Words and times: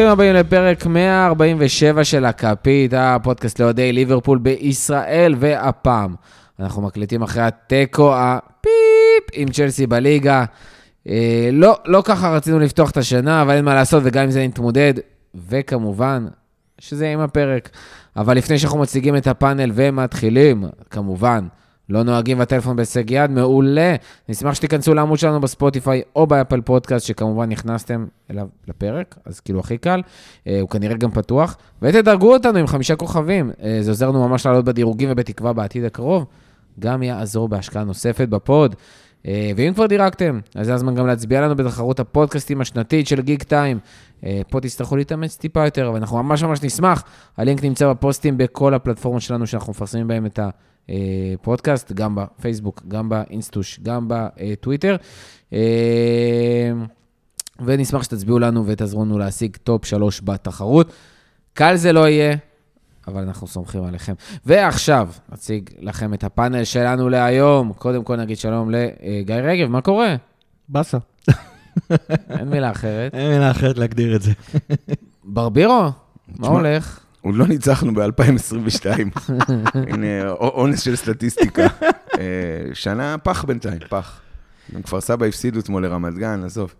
ברוכים 0.00 0.12
הבאים 0.12 0.34
לפרק 0.34 0.86
147 0.86 2.04
של 2.04 2.24
הכפית, 2.24 2.92
הפודקאסט 2.96 3.60
לאוהדי 3.60 3.92
ליברפול 3.92 4.38
בישראל, 4.38 5.34
והפעם 5.38 6.14
אנחנו 6.60 6.82
מקליטים 6.82 7.22
אחרי 7.22 7.42
התיקו 7.42 8.14
הפיפ 8.16 9.24
עם 9.32 9.48
צ'לסי 9.48 9.86
בליגה. 9.86 10.44
אה, 11.08 11.48
לא, 11.52 11.78
לא 11.86 12.02
ככה 12.04 12.30
רצינו 12.30 12.58
לפתוח 12.58 12.90
את 12.90 12.96
השנה, 12.96 13.42
אבל 13.42 13.54
אין 13.54 13.64
מה 13.64 13.74
לעשות, 13.74 14.02
וגם 14.06 14.24
עם 14.24 14.30
זה 14.30 14.46
נתמודד, 14.46 14.94
וכמובן, 15.48 16.26
שזה 16.78 17.08
עם 17.08 17.20
הפרק. 17.20 17.70
אבל 18.16 18.36
לפני 18.36 18.58
שאנחנו 18.58 18.78
מציגים 18.78 19.16
את 19.16 19.26
הפאנל 19.26 19.70
ומתחילים, 19.74 20.64
כמובן, 20.90 21.46
לא 21.90 22.02
נוהגים 22.02 22.38
בטלפון 22.38 22.76
בהישג 22.76 23.10
יד, 23.10 23.30
מעולה. 23.30 23.94
נשמח 24.28 24.54
שתיכנסו 24.54 24.94
לעמוד 24.94 25.18
שלנו 25.18 25.40
בספוטיפיי 25.40 26.02
או 26.16 26.26
באפל 26.26 26.60
פודקאסט, 26.60 27.06
שכמובן 27.06 27.48
נכנסתם 27.48 28.06
אליו 28.30 28.46
לפרק, 28.68 29.18
אז 29.24 29.40
כאילו 29.40 29.60
הכי 29.60 29.78
קל, 29.78 30.02
אה, 30.46 30.60
הוא 30.60 30.68
כנראה 30.68 30.96
גם 30.96 31.10
פתוח. 31.10 31.56
ותדרגו 31.82 32.32
אותנו 32.32 32.58
עם 32.58 32.66
חמישה 32.66 32.96
כוכבים, 32.96 33.50
אה, 33.62 33.78
זה 33.80 33.90
עוזר 33.90 34.08
לנו 34.08 34.28
ממש 34.28 34.46
לעלות 34.46 34.64
בדירוגים 34.64 35.08
ובתקווה 35.12 35.52
בעתיד 35.52 35.84
הקרוב. 35.84 36.26
גם 36.80 37.02
יעזור 37.02 37.48
בהשקעה 37.48 37.84
נוספת 37.84 38.28
בפוד. 38.28 38.74
אה, 39.26 39.50
ואם 39.56 39.74
כבר 39.74 39.86
דירקתם, 39.86 40.40
אז 40.54 40.66
זה 40.66 40.74
הזמן 40.74 40.94
גם 40.94 41.06
להצביע 41.06 41.40
לנו 41.40 41.56
בתחרות 41.56 42.00
הפודקאסטים 42.00 42.60
השנתית 42.60 43.06
של 43.06 43.20
גיק 43.20 43.42
טיים. 43.42 43.78
אה, 44.24 44.40
פה 44.50 44.60
תצטרכו 44.60 44.96
להתאמץ 44.96 45.36
טיפה 45.36 45.64
יותר, 45.64 45.88
אבל 45.88 45.96
אנחנו 45.96 46.22
ממש 46.22 46.42
ממש 46.42 46.62
נשמח. 46.62 47.04
הלינק 47.36 47.64
נמצא 47.64 47.90
בפוסטים 47.90 48.38
בכל 48.38 48.74
הפלטפורמות 48.74 49.22
שלנו 49.22 49.46
שאנחנו 49.46 49.70
מפרסמים 49.70 50.08
בהם 50.08 50.26
את 50.26 50.38
הפודקאסט, 50.88 51.92
גם 51.92 52.14
בפייסבוק, 52.14 52.82
גם 52.88 53.08
באינסטוש, 53.08 53.80
גם 53.82 54.06
בטוויטר. 54.08 54.96
אה, 55.52 56.72
ונשמח 57.64 58.02
שתצביעו 58.02 58.38
לנו 58.38 58.66
ותעזרו 58.66 59.04
לנו 59.04 59.18
להשיג 59.18 59.56
top 59.56 59.84
3 59.84 60.20
בתחרות. 60.20 60.92
קל 61.54 61.76
זה 61.76 61.92
לא 61.92 62.08
יהיה, 62.08 62.36
אבל 63.08 63.22
אנחנו 63.22 63.46
סומכים 63.46 63.84
עליכם. 63.84 64.12
ועכשיו, 64.46 65.08
נציג 65.32 65.70
לכם 65.78 66.14
את 66.14 66.24
הפאנל 66.24 66.64
שלנו 66.64 67.08
להיום. 67.08 67.72
קודם 67.72 68.04
כל 68.04 68.16
נגיד 68.16 68.36
שלום 68.36 68.70
לגיא 68.70 69.34
רגב, 69.34 69.68
מה 69.68 69.80
קורה? 69.80 70.16
באסה. 70.68 70.98
אין 72.30 72.48
מילה 72.48 72.70
אחרת. 72.70 73.14
אין 73.14 73.32
מילה 73.32 73.50
אחרת 73.50 73.78
להגדיר 73.78 74.16
את 74.16 74.22
זה. 74.22 74.32
ברבירו, 75.24 75.90
מה 76.38 76.48
הולך? 76.48 77.00
עוד 77.22 77.34
לא 77.34 77.46
ניצחנו 77.46 77.94
ב-2022. 77.94 78.86
הנה, 79.74 80.30
אונס 80.30 80.82
של 80.82 80.96
סטטיסטיקה. 80.96 81.66
אה, 82.18 82.24
שנה 82.74 83.18
פח 83.18 83.44
בינתיים, 83.44 83.78
פח. 83.88 84.20
גם 84.74 84.82
כפר 84.82 85.00
סבא 85.00 85.26
הפסידו 85.26 85.60
אתמול 85.60 85.86
לרמת 85.86 86.14
גן, 86.14 86.44
עזוב. 86.44 86.74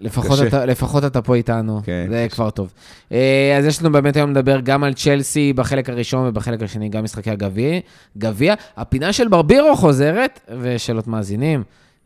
לפחות. 0.00 0.38
אתה, 0.46 0.66
לפחות 0.66 1.04
אתה 1.04 1.22
פה 1.22 1.34
איתנו, 1.34 1.80
כן, 1.84 2.06
זה 2.10 2.26
קשה. 2.28 2.36
כבר 2.36 2.50
טוב. 2.50 2.72
אה, 3.12 3.56
אז 3.58 3.64
יש 3.64 3.82
לנו 3.82 3.92
באמת 3.92 4.16
היום 4.16 4.30
לדבר 4.30 4.60
גם 4.60 4.84
על 4.84 4.94
צ'לסי 4.94 5.52
בחלק 5.52 5.90
הראשון 5.90 6.26
ובחלק 6.26 6.62
השני, 6.62 6.88
גם 6.88 7.04
משחקי 7.04 7.30
הגביע. 7.30 7.80
גביע. 8.18 8.54
הפינה 8.76 9.12
של 9.12 9.28
ברבירו 9.28 9.76
חוזרת, 9.76 10.40
ושאלות 10.60 11.06
מאזינים. 11.06 11.62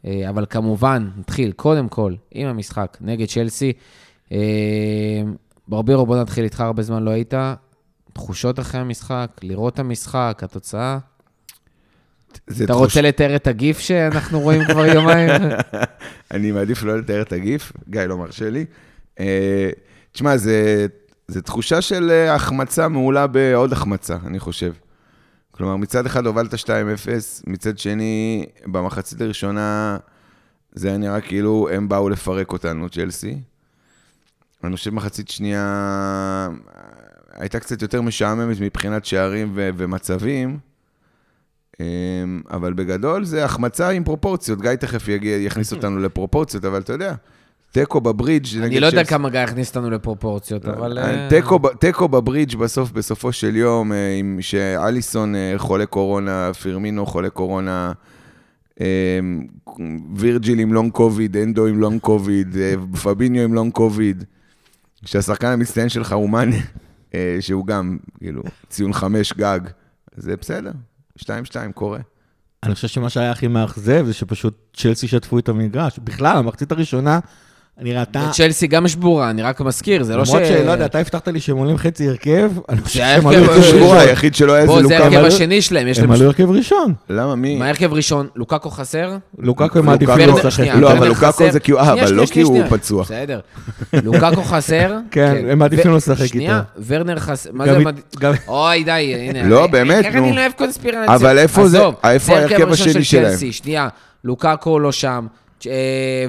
אה, 0.06 0.28
אבל 0.28 0.46
כמובן, 0.50 1.08
נתחיל 1.18 1.52
קודם 1.52 1.88
כל 1.88 2.14
עם 2.30 2.48
המשחק 2.48 2.96
נגד 3.00 3.26
צ'לסי. 3.26 3.72
ברבירו, 5.68 6.06
בוא 6.06 6.16
נתחיל 6.16 6.44
איתך, 6.44 6.60
הרבה 6.60 6.82
זמן 6.82 7.02
לא 7.02 7.10
היית. 7.10 7.34
תחושות 8.22 8.60
אחרי 8.60 8.80
המשחק, 8.80 9.30
לראות 9.42 9.74
את 9.74 9.78
המשחק, 9.78 10.40
התוצאה. 10.42 10.98
אתה 12.46 12.66
תחוש- 12.66 12.70
רוצה 12.80 13.00
לתאר 13.02 13.36
את 13.36 13.46
הגיף 13.46 13.78
שאנחנו 13.78 14.40
רואים 14.40 14.64
כבר 14.64 14.86
יומיים? 14.86 15.30
אני 16.34 16.52
מעדיף 16.52 16.82
לא 16.82 16.98
לתאר 16.98 17.22
את 17.22 17.32
הגיף, 17.32 17.72
גיא 17.88 18.00
לא 18.02 18.16
מרשה 18.18 18.50
לי. 18.50 18.64
אה, 19.20 19.70
תשמע, 20.12 20.36
זה, 20.36 20.86
זה 21.28 21.42
תחושה 21.42 21.80
של 21.82 22.10
אה, 22.10 22.34
החמצה 22.34 22.88
מעולה 22.88 23.26
בעוד 23.26 23.72
החמצה, 23.72 24.16
אני 24.26 24.38
חושב. 24.38 24.72
כלומר, 25.50 25.76
מצד 25.76 26.06
אחד 26.06 26.26
הובלת 26.26 26.54
2-0, 26.54 26.66
מצד 27.46 27.78
שני, 27.78 28.46
במחצית 28.66 29.20
הראשונה 29.20 29.96
זה 30.72 30.88
היה 30.88 30.96
נראה 30.96 31.20
כאילו 31.20 31.68
הם 31.72 31.88
באו 31.88 32.08
לפרק 32.08 32.52
אותנו, 32.52 32.88
צ'לסי. 32.88 33.38
אני 34.64 34.76
חושב 34.76 34.90
מחצית 34.94 35.28
שנייה 35.28 36.48
הייתה 37.38 37.60
קצת 37.60 37.82
יותר 37.82 38.02
משעממת 38.02 38.60
מבחינת 38.60 39.04
שערים 39.04 39.52
ו- 39.54 39.70
ומצבים, 39.76 40.58
אמ, 41.80 41.86
אבל 42.50 42.72
בגדול 42.72 43.24
זה 43.24 43.44
החמצה 43.44 43.88
עם 43.88 44.04
פרופורציות. 44.04 44.60
גיא 44.60 44.74
תכף 44.74 45.08
יגיע, 45.08 45.36
יכניס 45.36 45.72
אותנו 45.72 45.98
לפרופורציות, 45.98 46.64
אבל 46.64 46.80
אתה 46.80 46.92
יודע, 46.92 47.14
תיקו 47.72 48.00
בברידג' 48.00 48.46
אני 48.62 48.80
לא 48.80 48.86
יודע 48.86 48.98
צ'לסי. 48.98 49.10
כמה 49.10 49.30
גיא 49.30 49.40
הכניס 49.40 49.68
אותנו 49.68 49.90
לפרופורציות, 49.90 50.64
אבל... 50.64 50.98
אה, 50.98 51.26
תיקו 51.30 51.58
ב- 51.58 51.68
תיקו 51.68 52.08
בברידג' 52.08 52.56
בסוף, 52.56 52.92
בסופו 52.92 53.32
של 53.32 53.56
יום, 53.56 53.92
אה, 53.92 54.14
עם 54.18 54.38
שאליסון 54.40 55.34
אה, 55.34 55.54
חולה 55.56 55.86
קורונה, 55.86 56.50
פירמינו 56.62 57.06
חולה 57.06 57.30
קורונה, 57.30 57.92
אה, 58.80 59.20
וירג'יל 60.16 60.58
עם 60.58 60.72
long 60.72 60.92
COVID, 60.92 61.36
אנדו 61.36 61.66
עם 61.66 61.78
long 61.80 62.00
COVID, 62.00 62.56
אה, 62.56 62.74
פביניו 63.02 63.44
עם 63.44 63.54
long 63.54 63.72
COVID, 63.72 64.24
שהשחקן 65.04 65.46
המצטיין 65.46 65.88
שלך 65.88 66.12
הוא 66.12 66.30
מאנה, 66.30 66.56
אה, 66.56 66.60
שהוא 67.40 67.66
גם, 67.66 67.98
כאילו, 68.18 68.42
ציון 68.68 68.92
חמש 68.92 69.32
גג, 69.32 69.60
זה 70.16 70.36
בסדר, 70.36 70.72
שתיים 71.16 71.44
שתיים 71.44 71.72
קורה. 71.72 72.00
אני 72.62 72.74
חושב 72.74 72.88
שמה 72.88 73.10
שהיה 73.10 73.30
הכי 73.30 73.48
מאכזב 73.48 74.06
זה 74.06 74.12
שפשוט 74.14 74.54
צ'לסי 74.76 75.08
שטפו 75.08 75.38
את 75.38 75.48
המגרש. 75.48 75.98
בכלל, 75.98 76.36
המחצית 76.36 76.72
הראשונה 76.72 77.18
נראתה... 77.80 78.28
צ'לסי 78.32 78.66
גם 78.66 78.88
שבורה, 78.88 79.30
אני 79.30 79.42
רק 79.42 79.60
מזכיר, 79.60 80.02
זה 80.02 80.16
לא 80.16 80.24
ש... 80.24 80.28
למרות 80.28 80.46
שלא 80.48 80.70
יודע, 80.70 80.84
אתה 80.86 80.98
הבטחת 80.98 81.28
לי 81.28 81.40
שהם 81.40 81.56
עולים 81.56 81.76
חצי 81.78 82.08
הרכב, 82.08 82.50
אני 82.68 82.80
חושב 82.80 82.98
שהם 82.98 83.26
הרכב 83.26 83.38
עלו 83.42 83.52
הרכב 83.52 83.58
ראשון. 83.74 83.96
היחיד 83.98 84.34
שלא 84.34 84.52
היה 84.52 84.66
בוא, 84.66 84.82
זה 84.82 84.88
זה 84.88 84.94
לוקאקו. 84.98 85.14
ההרכב 85.14 85.34
השני 85.34 85.62
שלהם, 85.62 85.86
יש 85.88 85.98
הם 85.98 86.04
להם... 86.04 86.12
עלו 86.12 86.26
הרכב 86.26 86.50
ראשון. 86.50 86.94
למה, 87.10 87.34
מי? 87.34 87.56
מה 87.56 87.64
ההרכב 87.64 87.92
ראשון? 87.92 88.26
לוקאקו 88.36 88.70
חסר? 88.70 89.16
לוקאקו 89.38 89.78
הם 89.78 89.86
מעדיפים 89.86 90.14
לוקאקו- 90.28 90.38
לשחק. 90.38 90.50
שנייה, 90.50 90.76
לא, 90.76 90.92
אבל 90.92 91.08
לוקאקו. 91.08 91.50
זה 91.50 91.60
כי 91.60 91.72
הוא- 91.72 91.80
אה, 91.80 91.84
שנייה, 91.84 92.00
אבל 92.02 92.06
שנייה, 92.08 92.22
לא 92.22 92.26
כי 92.26 92.40
הוא 92.40 92.54
שנייה. 92.54 92.70
פצוע. 92.70 93.02
בסדר. 93.02 93.40
לוקאקו 93.92 94.42
חסר. 94.42 94.96
כן, 95.10 95.44
הם 95.50 95.58
מעדיפים 95.58 95.92
ו- 95.92 95.96
לשחק 95.96 96.26
שנייה, 96.26 96.56
איתו. 96.78 96.86
ורנר 96.86 97.18
חסר. 97.18 97.50
מה 97.52 97.64
זה... 97.64 97.78
אוי, 98.48 98.84
די, 98.84 98.90
הנה. 99.30 99.42
לא, 99.48 99.66
באמת, 99.66 100.04
איך 100.04 100.14
נו. 100.14 100.24
אני 100.26 100.36
לא 100.36 100.40
אוהב 100.40 100.52
קונספירציה? 100.52 101.14
אבל 101.14 101.38
איפה 101.38 101.68
זה- 101.68 101.82
ההרכב 102.28 102.72
השני 102.72 102.92
של 102.92 103.02
שלהם? 103.02 103.52
שנייה, 103.52 103.88
לוקאקו 104.24 104.78
לא 104.78 104.92
שם, 104.92 105.26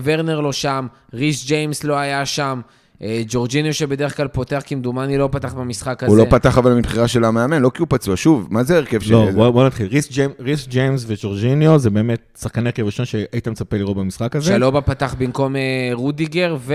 ורנר 0.04 0.40
לא 0.40 0.54
שם, 0.54 0.88
ריס 1.14 1.46
ג'יימס 1.46 1.84
לא 1.84 1.96
היה 1.98 2.26
שם, 2.26 2.62
אה, 3.02 3.22
ג'ורג'יניו 3.28 3.74
שבדרך 3.74 4.18
כלל 4.18 4.28
פותח, 4.28 4.62
כמדומני 4.66 5.18
לא 5.18 5.30
פתח 5.32 5.54
במשחק 5.54 6.04
הזה. 6.04 6.12
הוא 6.12 6.18
לא 6.18 6.26
פתח 6.30 6.58
אבל 6.58 6.74
מבחירה 6.74 7.08
של 7.08 7.24
המאמן, 7.24 7.62
לא 7.62 7.72
כי 7.74 7.80
הוא 7.82 7.88
פצוע. 7.90 8.18
שוב, 8.18 8.48
מה 8.52 8.64
זה 8.64 8.78
הרכב 8.78 9.00
של... 9.02 9.12
לא, 9.12 9.32
בוא 9.32 9.50
בוא 9.50 9.66
נתחיל. 9.66 9.88
ריס 9.88 10.12
ג'יימ- 10.12 10.42
ריס 10.44 10.68
ג'יימס 10.68 11.06
וג'ורג'יניו 11.08 11.80
זה 11.80 11.90
באמת 11.90 12.38
שחקני 12.42 12.66
הרכב 12.70 12.84
ראשון 12.86 13.06
שהיית 13.06 13.48
מצפה 13.48 13.78
לראות 13.78 13.98
במשחק 13.98 14.36
הזה. 14.36 14.46
שלובה 14.56 14.82
פתח 14.82 15.16
במקום 15.18 15.56
אה, 15.56 15.62
רודיגר 15.94 16.56
ו... 16.60 16.74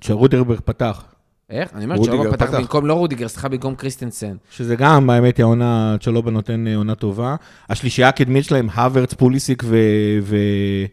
שרודיגר 0.00 0.58
פתח. 0.64 1.02
איך? 1.50 1.68
אני 1.74 1.84
אומר, 1.84 2.04
צ'לובה 2.04 2.32
פתח 2.32 2.46
פתח. 2.46 2.58
במקום, 2.58 2.86
לא 2.86 2.94
רודיגר, 2.94 3.28
סליחה, 3.28 3.48
במקום 3.48 3.74
קריסטנסן. 3.74 4.34
שזה 4.50 4.76
גם, 4.76 5.10
האמת 5.10 5.36
היא, 5.36 5.44
העונה, 5.44 5.96
צ'לובה 6.00 6.30
נותן 6.30 6.66
אה, 6.66 6.76
עונה 6.76 6.94
טובה. 6.94 7.36
השלישייה 7.70 8.08
הקדמית 8.08 8.44
שלהם, 8.44 8.68
האוורץ, 8.76 9.14
פוליסיק 9.14 9.62
ו... 9.66 9.76
ו... 10.22 10.36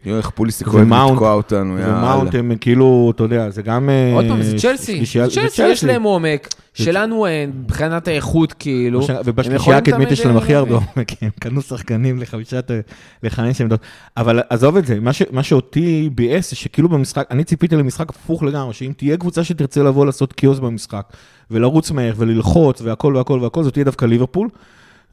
יואו, 0.04 0.18
איך 0.18 0.30
פוליסיק 0.30 0.66
אוהב 0.68 0.92
לתקוע 1.12 1.32
אותנו, 1.32 1.78
יאללה. 1.78 1.98
ומאונט 1.98 2.34
הם 2.34 2.52
כאילו, 2.60 3.12
אתה 3.14 3.22
יודע, 3.22 3.50
זה 3.50 3.62
גם... 3.62 3.88
אה, 3.90 4.12
עוד 4.14 4.24
פעם, 4.28 4.42
זה 4.42 4.58
צ'לסי. 4.58 4.96
שלישייה- 4.96 5.28
זה 5.28 5.40
צ'לסי, 5.40 5.68
יש 5.68 5.84
להם 5.84 6.02
עומק, 6.02 6.48
שלנו 6.84 7.26
אין, 7.26 7.52
מבחינת 7.64 8.08
האיכות, 8.08 8.52
כאילו. 8.52 9.00
ובשלישייה 9.24 9.76
הקדמית 9.76 10.10
יש 10.10 10.26
להם 10.26 10.36
אה, 10.36 10.42
הכי 10.42 10.54
הרבה 10.54 10.70
להביא. 10.72 10.86
עומק, 10.96 11.22
הם 11.22 11.30
קנו 11.40 11.62
שחקנים 11.62 12.18
לחמישת, 12.18 12.70
לחמש 13.22 13.60
עמדות. 13.60 13.80
אבל 14.16 14.40
עזוב 14.50 14.76
את 14.76 14.86
זה, 14.86 15.00
מה 15.00 15.12
ש- 15.12 15.22
מה 15.30 15.42
שאותי 15.42 16.10
ביאס 16.14 16.54
שכאילו 16.54 16.88
במשחק, 16.88 17.26
אני 17.30 17.44
ציפיתי 17.44 17.76
למשחק 17.76 18.10
הפוך 18.10 18.42
לגמרי, 18.42 18.74
שאם 18.74 18.92
תהיה 18.96 19.16
קבוצה 19.16 19.44
שתרצה 19.44 19.82
לבוא 19.82 20.06
לעשות 20.06 20.32
קיוס 20.32 20.58
במשחק, 20.58 21.06
ולרוץ 21.50 21.90
מהר 21.90 22.12
וללחוץ 22.16 22.80
והכל 22.82 23.16
והכל 23.16 23.38
והכל, 23.42 23.64
זאת 23.64 23.72
תהיה 23.72 23.84
דווקא 23.84 24.04
ליברפול. 24.04 24.48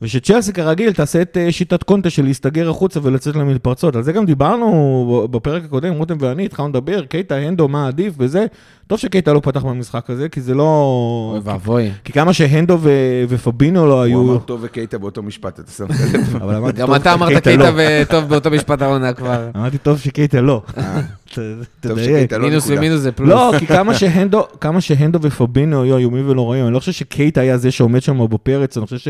ושצ'לסי 0.04 0.54
כרגיל 0.54 0.94
תעשה 0.94 1.22
את 1.22 1.38
אה, 1.38 1.52
שיטת 1.52 1.84
קונטה 1.84 2.10
של 2.10 2.24
להסתגר 2.24 2.70
החוצה 2.70 3.00
ולצאת 3.04 3.36
למתפרצות. 3.36 3.96
על 3.96 4.04
זה 4.04 4.12
גם 4.12 4.26
דיברנו 4.26 5.28
בפרק 5.32 5.64
הקודם, 5.66 5.94
רותם 5.94 6.16
ואני, 6.20 6.46
התחלנו 6.46 6.70
לדבר, 6.70 7.06
קייטה, 7.06 7.36
הנדו, 7.36 7.68
מה 7.68 7.88
עדיף 7.88 8.14
וזה. 8.18 8.46
טוב 8.88 9.00
שקייטה 9.00 9.34
לא 9.34 9.40
פתח 9.40 9.64
במשחק 9.64 10.10
הזה, 10.10 10.30
כי 10.30 10.42
זה 10.42 10.54
לא... 10.54 11.30
אוי 11.34 11.42
ואבוי. 11.44 11.92
כי 12.04 12.14
כמה 12.14 12.34
שהנדו 12.34 12.78
ו- 12.82 13.24
ופבינו 13.30 13.88
לא 13.88 13.94
הוא 13.94 14.04
היו... 14.04 14.22
אמר 14.22 14.38
טוב 14.38 14.60
וקייטה 14.64 14.98
באותו 14.98 15.24
משפט, 15.24 15.60
אתה 15.60 15.72
שם 15.72 15.86
לב? 15.90 16.36
אבל 16.44 16.56
אמרתי 16.56 16.82
גם 16.82 16.96
אתה 16.96 17.14
אמרת 17.14 17.44
קייטה 17.44 17.72
לא. 17.72 18.02
וטוב 18.02 18.24
באותו 18.30 18.52
משפט 18.52 18.82
העונה 18.82 19.14
כבר. 19.18 19.50
אמרתי 19.56 19.78
טוב 19.78 20.00
שקייטה 20.00 20.42
לא. 20.42 20.62
אה, 20.78 21.02
תדייק. 21.80 22.34
לא 22.34 22.40
מינוס. 22.40 22.66
ומינוס 22.68 23.00
זה 23.00 23.12
פלוס. 23.12 23.30
לא, 23.30 23.54
כי 23.60 23.68
כמה 23.68 23.94
שהנדו, 23.94 24.44
כמה 24.62 24.82
שהנדו 24.82 25.20
ופבינו 25.22 25.84
היו 25.84 25.98
איומים 25.98 26.30
ונוראים, 26.30 26.66
אני 26.66 26.74
לא 26.74 26.80
חושב 26.80 26.92
שקייטה 26.92 27.42
היה 27.42 27.58
זה 27.58 27.72
שעומד 27.72 28.02
שם 28.02 28.28
בפרץ, 28.30 28.78
אני 28.78 28.86
חושב 28.86 28.98
ש... 28.98 29.08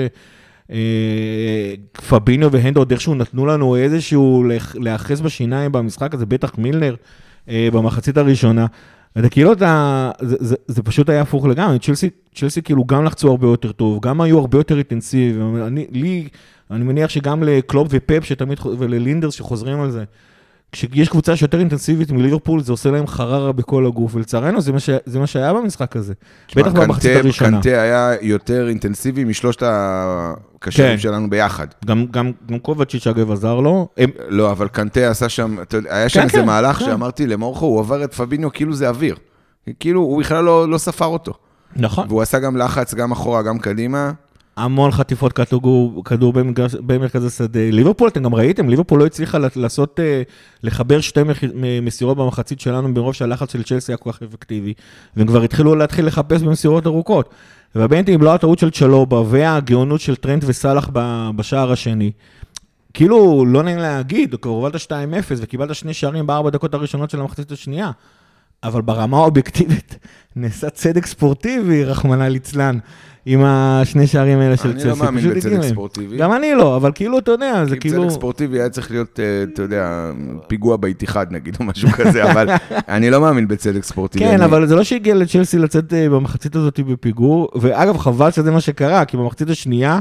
אה, 0.74 1.74
פבינו 2.10 2.52
והנדו 2.52 2.82
עוד 2.82 2.92
איכשהו 2.92 3.16
נתנו 3.16 3.46
לנו 3.46 3.76
איזשהו 3.76 4.44
להיאחז 4.76 5.22
בשיניים 5.22 5.72
במשחק 5.72 6.14
הזה, 6.14 6.26
בטח 6.26 6.58
מילנר 6.58 6.96
אה, 7.50 7.70
במחצית 7.74 8.18
הראשונה. 8.18 8.66
אתה 9.20 9.30
כאילו, 9.30 9.54
אתה, 9.54 10.12
זה, 10.22 10.36
זה, 10.40 10.56
זה 10.68 10.84
פשוט 10.84 11.10
היה 11.10 11.22
הפוך 11.22 11.46
לגמרי, 11.46 11.80
צ'לסי, 11.80 12.10
צ'לסי 12.36 12.62
כאילו 12.62 12.86
גם 12.86 13.06
לחצו 13.06 13.30
הרבה 13.30 13.48
יותר 13.48 13.72
טוב, 13.72 14.00
גם 14.02 14.22
היו 14.22 14.40
הרבה 14.40 14.58
יותר 14.58 14.76
אינטנסיביים, 14.78 15.56
אני, 15.56 15.86
לי, 15.92 16.28
אני 16.72 16.84
מניח 16.84 17.10
שגם 17.10 17.44
לקלופ 17.44 17.88
ופפ 17.92 18.24
שתמיד, 18.24 18.60
וללינדרס 18.78 19.34
שחוזרים 19.34 19.82
על 19.82 19.92
זה, 19.92 20.04
כשיש 20.74 21.10
קבוצה 21.10 21.36
שיותר 21.36 21.60
אינטנסיבית 21.60 22.12
מליברפול, 22.12 22.64
זה 22.64 22.72
עושה 22.72 22.92
להם 22.92 23.08
חררה 23.08 23.52
בכל 23.52 23.86
הגוף, 23.86 24.16
ולצערנו 24.16 24.62
זה, 24.62 24.80
ש- 24.80 24.90
זה 25.06 25.20
מה 25.20 25.28
שהיה 25.28 25.54
במשחק 25.54 25.96
הזה. 25.96 26.14
בטח 26.56 26.68
תשמע, 26.72 26.84
במחצית 26.86 27.18
הראשונה. 27.18 27.52
קנטה 27.62 27.70
היה 27.82 28.12
יותר 28.22 28.68
אינטנסיבי 28.70 29.24
משלושת 29.24 29.64
הקשרים 29.66 30.92
כן. 30.92 30.98
שלנו 30.98 31.30
ביחד. 31.30 31.68
גם, 31.86 32.06
גם, 32.12 32.32
גם 32.52 32.60
קובצ'יץ' 32.60 33.08
אגב 33.08 33.32
עזר 33.32 33.60
לו. 33.60 33.88
הם, 33.98 34.10
לא, 34.28 34.52
אבל 34.52 34.68
קנטה 34.68 35.10
עשה 35.10 35.30
שם, 35.30 35.56
היה 35.90 36.10
שם 36.10 36.20
כן, 36.20 36.26
איזה 36.26 36.38
כן, 36.38 36.46
מהלך 36.46 36.78
כן. 36.80 36.86
שאמרתי 36.86 37.28
למורכו, 37.28 37.66
הוא 37.66 37.80
עבר 37.80 38.04
את 38.04 38.14
פביניו 38.14 38.54
כאילו 38.54 38.74
זה 38.74 38.90
אוויר. 38.90 39.16
כאילו, 39.80 40.02
הוא 40.02 40.20
בכלל 40.20 40.44
לא 40.44 40.70
לא 40.70 40.78
ספר 40.78 41.06
אותו. 41.06 41.34
נכון. 41.76 42.06
והוא 42.10 42.22
עשה 42.22 42.40
גם 42.40 42.58
לחץ, 42.58 42.94
גם 42.94 43.12
אחורה, 43.12 43.42
גם 43.42 43.60
קדימה. 43.60 44.12
המון 44.58 44.92
חטיפות 44.92 45.34
כדור, 45.34 46.04
כדור 46.06 46.34
במרכז 46.80 47.26
השדה. 47.26 47.60
ליברפול, 47.72 48.08
אתם 48.08 48.24
גם 48.24 48.36
ראיתם, 48.36 48.70
ליברפול 48.70 49.00
לא 49.00 49.06
הצליחה 49.06 49.38
לעשות, 49.56 50.00
אה, 50.00 50.22
לחבר 50.64 51.02
שתי 51.02 51.22
מסירות 51.82 52.18
במחצית 52.18 52.60
שלנו, 52.60 52.90
מרוב 52.90 53.14
שהלחץ 53.14 53.54
של 53.54 53.64
צ'לסי 53.64 53.92
היה 53.92 53.98
כל 53.98 54.12
כך 54.12 54.24
אפקטיבי, 54.24 54.74
והם 55.18 55.28
כבר 55.28 55.44
התחילו 55.44 55.76
להתחיל 55.76 56.06
לחפש 56.06 56.42
במסירות 56.42 56.88
ארוכות. 56.88 57.30
ובאמת, 57.76 58.10
אם 58.10 58.22
לא 58.22 58.34
הטעות 58.34 58.60
של 58.60 58.72
צ'לובה 58.72 59.22
והגאונות 59.28 60.02
של 60.02 60.16
טרנט 60.16 60.44
וסאלח 60.48 60.90
בשער 61.36 61.72
השני, 61.72 62.12
כאילו, 62.94 63.46
לא 63.48 63.64
נעים 63.64 63.78
להגיד, 63.78 64.36
כבר 64.36 64.52
הובלת 64.52 64.76
2-0 64.76 64.88
וקיבלת 65.38 65.76
שני 65.76 65.94
שערים 65.94 66.28
בארבע 66.28 66.50
דקות 66.50 66.74
הראשונות 66.74 67.10
של 67.10 67.20
המחצית 67.20 67.52
השנייה, 67.52 67.92
אבל 68.64 68.82
ברמה 68.82 69.18
האובייקטיבית 69.18 69.98
נעשה 70.36 70.70
צדק 70.70 71.06
ספורטיבי, 71.06 71.84
רחמנא 71.86 72.24
ליצלן, 72.24 72.78
עם 73.26 73.44
השני 73.46 74.08
שערים 74.08 74.40
האלה 74.40 74.58
של 74.58 74.70
אני 74.70 74.78
צלסי. 74.80 74.88
לא 75.00 75.06
מאמין 75.06 75.30
בצדק. 75.34 75.62
ספורטיבי. 75.62 76.18
גם 76.18 76.34
אני 76.34 76.56
לא, 76.56 76.76
אבל 76.76 76.92
כאילו, 76.96 77.18
אתה 77.20 77.32
יודע, 77.32 77.66
זה 77.66 77.78
כאילו... 77.78 78.02
צדק 78.04 78.12
ספורטיבי 78.14 78.60
היה 78.60 78.70
צריך 78.70 78.92
להיות, 78.92 79.20
אה, 79.20 79.44
אתה 79.54 79.62
יודע, 79.62 80.12
פיגוע 80.48 80.78
באיתיחד 80.78 81.26
נגיד, 81.32 81.58
או 81.60 81.66
משהו 81.66 81.90
כזה, 81.90 82.32
אבל 82.32 82.50
אני 82.96 83.10
לא 83.10 83.22
מאמין 83.22 83.48
בצדק 83.48 83.84
ספורטיבי. 83.84 84.26
כן, 84.26 84.34
אני- 84.34 84.46
אבל 84.46 84.68
זה 84.68 84.76
לא 84.76 84.84
שהגיע 84.84 85.16
לצ'לסי 85.16 85.58
לצאת 85.58 85.94
אה, 85.94 86.10
במחצית 86.10 86.56
הזאת 86.56 86.80
בפיגור, 86.80 87.50
ואגב, 87.56 87.98
חבל 87.98 88.32
שזה 88.32 88.52
מה 88.52 88.62
שקרה, 88.62 89.06
כי 89.06 89.18
במחצית 89.18 89.50
השנייה, 89.50 90.00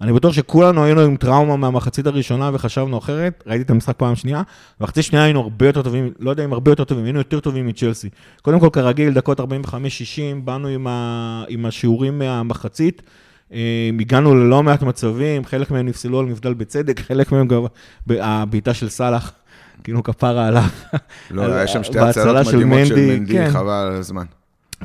אני 0.00 0.12
בטוח 0.12 0.32
שכולנו 0.32 0.84
היינו 0.84 1.00
עם 1.00 1.16
טראומה 1.16 1.56
מהמחצית 1.56 2.06
הראשונה 2.06 2.50
וחשבנו 2.54 2.98
אחרת, 2.98 3.44
ראיתי 3.46 3.62
את 3.64 3.70
המשחק 3.70 3.96
פעם 3.96 4.14
שנייה, 4.16 4.42
במחצית 4.80 4.98
השנייה 5.04 5.24
היינו 5.24 5.40
הרבה 5.40 5.66
יותר 5.66 5.82
טובים, 5.82 6.12
לא 6.18 6.30
יודע 6.30 6.44
אם 6.44 6.52
הרבה 6.52 6.70
יותר 6.70 6.84
טובים, 6.84 7.04
היינו 7.04 7.18
יותר 7.18 7.40
טובים 7.40 7.66
מצ'לסי. 7.66 8.08
קודם 8.42 8.60
כל, 8.60 8.68
כרגיל, 8.72 9.12
דקות 9.14 9.40
45-60, 9.40 9.44
באנו 10.44 10.68
עם, 10.68 10.86
ה... 10.86 11.44
עם 11.48 11.66
השיעורים 11.66 12.18
מהמחצית, 12.18 13.02
אה, 13.52 13.58
הגענו 14.00 14.34
ללא 14.34 14.62
מעט 14.62 14.82
מצבים, 14.82 15.44
חלק 15.44 15.70
מהם 15.70 15.86
נפסלו 15.86 16.18
על 16.20 16.26
מבדל 16.26 16.54
בצדק, 16.54 17.00
חלק 17.00 17.32
מהם 17.32 17.48
גם 17.48 17.62
הבעיטה 18.10 18.74
של 18.74 18.88
סאלח, 18.88 19.32
כאילו 19.84 20.02
כפרה 20.02 20.46
עליו. 20.46 20.62
לא, 21.30 21.44
על- 21.44 21.52
היה 21.52 21.66
שם 21.68 21.84
שתי 21.84 21.98
הצלות 21.98 22.46
מדהימות 22.46 22.78
של 22.86 22.94
מנדי, 22.94 23.18
מנדי, 23.18 23.32
כן. 23.32 23.50
חבל 23.50 23.70
על 23.72 23.92
הזמן. 23.92 24.24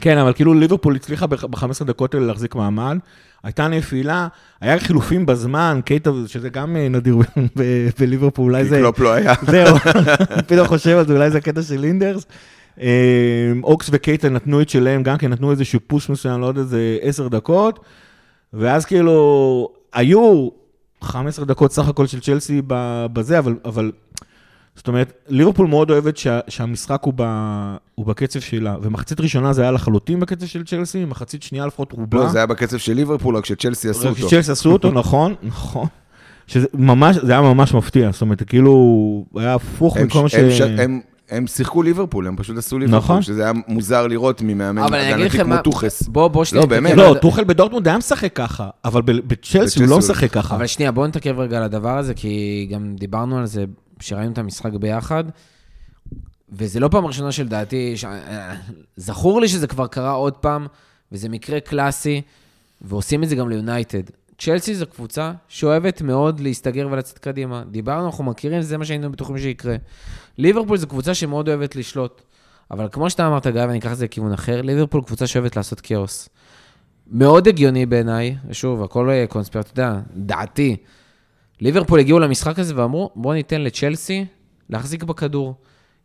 כן, 0.01 0.17
אבל 0.17 0.33
כאילו 0.33 0.53
ליברפול 0.53 0.95
הצליחה 0.95 1.27
ב-15 1.27 1.83
דקות 1.85 2.13
האלה 2.13 2.25
להחזיק 2.25 2.55
מעמד. 2.55 2.97
הייתה 3.43 3.67
נפילה, 3.67 4.27
היה 4.61 4.79
חילופים 4.79 5.25
בזמן, 5.25 5.79
קייטה, 5.85 6.11
שזה 6.27 6.49
גם 6.49 6.75
אה, 6.75 6.89
נדיר 6.89 7.17
בליברפול, 7.99 8.45
אולי 8.45 8.63
כי 8.63 8.69
זה... 8.69 8.77
קלופ 8.77 8.99
לא 8.99 9.13
היה. 9.13 9.33
זהו, 9.47 9.77
פתאום 10.47 10.67
חושב 10.67 10.97
על 10.97 11.07
זה, 11.07 11.13
אולי 11.13 11.31
זה 11.31 11.37
הקטע 11.37 11.61
של 11.61 11.79
לינדרס. 11.79 12.25
אה, 12.81 13.51
אוקס 13.63 13.89
וקייטה 13.91 14.29
נתנו 14.29 14.61
את 14.61 14.69
שלהם, 14.69 15.03
גם 15.03 15.17
כן 15.17 15.31
נתנו 15.31 15.51
איזשהו 15.51 15.79
פוש 15.87 16.09
מסוים 16.09 16.41
לעוד 16.41 16.57
איזה 16.57 16.97
10 17.01 17.27
דקות, 17.27 17.79
ואז 18.53 18.85
כאילו, 18.85 19.69
היו 19.93 20.49
15 21.01 21.45
דקות 21.45 21.71
סך 21.71 21.87
הכל 21.87 22.07
של 22.07 22.19
צ'לסי 22.19 22.61
בזה, 23.13 23.39
אבל, 23.39 23.55
אבל 23.65 23.91
זאת 24.75 24.87
אומרת, 24.87 25.13
ליברפול 25.29 25.67
מאוד 25.67 25.91
אוהבת 25.91 26.17
שה, 26.17 26.39
שהמשחק 26.47 26.99
הוא, 27.03 27.13
ב, 27.15 27.23
הוא 27.95 28.05
בקצב 28.05 28.39
שלה, 28.39 28.75
ומחצית 28.81 29.19
ראשונה 29.19 29.53
זה 29.53 29.61
היה 29.61 29.71
לחלוטין 29.71 30.19
בקצב 30.19 30.45
של 30.45 30.63
צ'לסי, 30.63 31.05
מחצית 31.05 31.43
שנייה 31.43 31.65
לפחות 31.67 31.91
רובה. 31.91 32.17
לא, 32.17 32.27
זה 32.29 32.37
היה 32.37 32.45
בקצב 32.47 32.77
של 32.77 32.93
ליברפול, 32.93 33.35
רק 33.37 33.45
שצ'לסי 33.45 33.89
עשו 33.89 34.09
אותו. 34.09 34.27
שצ'לסי 34.29 34.51
עשו 34.51 34.71
אותו, 34.71 34.91
נכון, 35.01 35.33
נכון. 35.43 35.87
שזה 36.47 36.67
ממש, 36.73 37.15
זה 37.15 37.31
היה 37.31 37.41
ממש 37.41 37.73
מפתיע, 37.73 38.11
זאת 38.11 38.21
אומרת, 38.21 38.43
כאילו, 38.43 38.73
היה 39.35 39.53
הפוך 39.53 39.97
הם- 39.97 40.05
מכל 40.07 40.21
מה 40.21 40.29
ש... 40.29 40.35
הם 40.35 40.51
ש- 40.51 40.61
הם- 40.61 40.99
הם 41.29 41.47
שיחקו 41.47 41.83
ליברפול, 41.83 42.27
הם 42.27 42.35
פשוט 42.35 42.57
עשו 42.57 42.79
ליברפול, 42.79 42.97
נכון. 42.97 43.21
שזה 43.21 43.43
היה 43.43 43.51
מוזר 43.67 44.07
לראות 44.07 44.41
ממאמן 44.41 44.77
אבל 44.83 44.95
אני 44.99 45.13
אגיד 45.13 45.25
הגנתי 45.25 45.37
כמו 45.37 45.49
מה... 45.49 45.61
טוחס. 45.61 46.07
בוא, 46.07 46.27
בוא 46.27 46.43
שנייה. 46.45 46.63
לא, 46.65 46.69
באמת. 46.69 46.95
לא, 46.97 47.15
טוחל 47.21 47.43
בדורטמונד 47.43 47.87
היה 47.87 47.97
משחק 47.97 48.33
ככה, 48.35 48.69
אבל 48.85 49.01
ב- 49.01 49.11
בצ'לסי 49.27 49.79
הוא 49.79 49.87
לא 49.89 49.97
משחק 49.97 50.31
ככה. 50.31 50.55
אבל 50.55 50.67
שנייה, 50.67 50.91
בואו 50.91 51.07
נתעכב 51.07 51.39
רגע 51.39 51.57
על 51.57 51.63
הדבר 51.63 51.97
הזה, 51.97 52.13
כי 52.13 52.67
גם 52.71 52.95
דיברנו 52.99 53.37
על 53.37 53.45
זה 53.45 53.65
כשראינו 53.99 54.31
את 54.31 54.37
המשחק 54.37 54.73
ביחד, 54.73 55.23
וזה 56.51 56.79
לא 56.79 56.87
פעם 56.87 57.05
ראשונה 57.05 57.31
שלדעתי, 57.31 57.97
ש... 57.97 58.05
זכור 58.95 59.41
לי 59.41 59.47
שזה 59.47 59.67
כבר 59.67 59.87
קרה 59.87 60.11
עוד 60.11 60.33
פעם, 60.33 60.67
וזה 61.11 61.29
מקרה 61.29 61.59
קלאסי, 61.59 62.21
ועושים 62.81 63.23
את 63.23 63.29
זה 63.29 63.35
גם 63.35 63.49
ליונייטד. 63.49 64.03
צ'לסי 64.37 64.75
זו 64.75 64.85
קבוצה 64.87 65.31
שאוהבת 65.47 66.01
מאוד 66.01 66.39
להסתגר 66.39 66.87
ולצאת 66.91 67.17
קדימה. 67.17 67.63
דיברנו, 67.71 68.05
אנחנו 68.05 68.23
מכירים, 68.23 68.61
זה 68.61 68.77
מה 68.77 68.85
שהיינו 68.85 69.11
בטוחים 69.11 69.37
שיקרה. 69.37 69.75
ליברפול 70.37 70.77
זו 70.77 70.87
קבוצה 70.87 71.13
שמאוד 71.13 71.49
אוהבת 71.49 71.75
לשלוט. 71.75 72.21
אבל 72.71 72.87
כמו 72.91 73.09
שאתה 73.09 73.27
אמרת, 73.27 73.47
גיא, 73.47 73.61
ואני 73.61 73.79
אקח 73.79 73.91
את 73.91 73.97
זה 73.97 74.05
לכיוון 74.05 74.33
אחר, 74.33 74.61
ליברפול 74.61 75.01
קבוצה 75.03 75.27
שאוהבת 75.27 75.55
לעשות 75.55 75.81
כאוס. 75.81 76.29
מאוד 77.11 77.47
הגיוני 77.47 77.85
בעיניי, 77.85 78.35
ושוב, 78.47 78.83
הכל 78.83 79.09
אה, 79.09 79.25
קונספירט, 79.29 79.71
אתה 79.71 79.81
יודע, 79.81 79.99
דעתי. 80.15 80.75
ליברפול 81.61 81.99
הגיעו 81.99 82.19
למשחק 82.19 82.59
הזה 82.59 82.73
ואמרו, 82.75 83.09
בואו 83.15 83.33
ניתן 83.33 83.61
לצ'לסי 83.61 84.25
להחזיק 84.69 85.03
בכדור. 85.03 85.55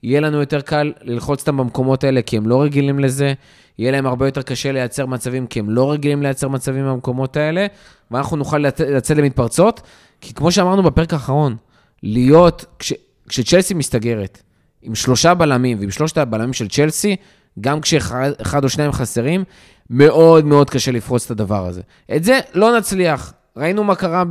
יהיה 0.02 0.20
לנו 0.20 0.40
יותר 0.40 0.61
קל 0.61 0.92
ללחוץ 1.02 1.40
אותם 1.40 1.56
במקומות 1.56 2.04
האלה, 2.04 2.23
כי 2.23 2.37
הם 2.37 2.46
לא 2.46 2.62
רגילים 2.62 2.99
לזה. 2.99 3.32
יהיה 3.78 3.92
להם 3.92 4.06
הרבה 4.06 4.26
יותר 4.28 4.42
קשה 4.42 4.73
לייצר 4.73 5.06
מצבים, 5.06 5.46
כי 5.46 5.58
הם 5.61 5.70
לא 5.70 5.92
רגילים 5.92 6.23
לייצר 6.23 6.49
מצבים 6.49 6.84
במקומות 6.87 7.37
האלה, 7.37 7.66
ואנחנו 8.11 8.37
נוכל 8.37 8.58
לצ- 8.58 8.82
לצאת 8.82 9.16
למתפרצות. 9.16 9.80
כי 10.20 10.34
כמו 10.34 10.52
שאמרנו 10.52 10.82
בפרק 10.82 11.12
האחרון, 11.12 11.56
להיות, 12.02 12.64
כש, 12.78 12.92
כשצ'לסי 13.28 13.75
מסתגרת, 13.75 14.42
עם 14.82 14.94
שלושה 14.94 15.34
בלמים 15.34 15.78
ועם 15.80 15.90
שלושת 15.90 16.18
הבלמים 16.18 16.52
של 16.52 16.68
צ'לסי, 16.68 17.16
גם 17.61 17.80
כשאחד 17.80 18.30
אחד 18.42 18.64
או 18.64 18.68
שניים 18.68 18.92
חסרים, 18.92 19.44
מאוד 19.90 20.44
מאוד 20.44 20.70
קשה 20.70 20.90
לפרוץ 20.92 21.25
את 21.25 21.30
הדבר 21.30 21.66
הזה. 21.66 21.80
את 22.16 22.25
זה 22.25 22.40
לא 22.54 22.78
נצליח. 22.78 23.32
ראינו 23.56 23.84
מה 23.84 23.94
קרה 23.94 24.25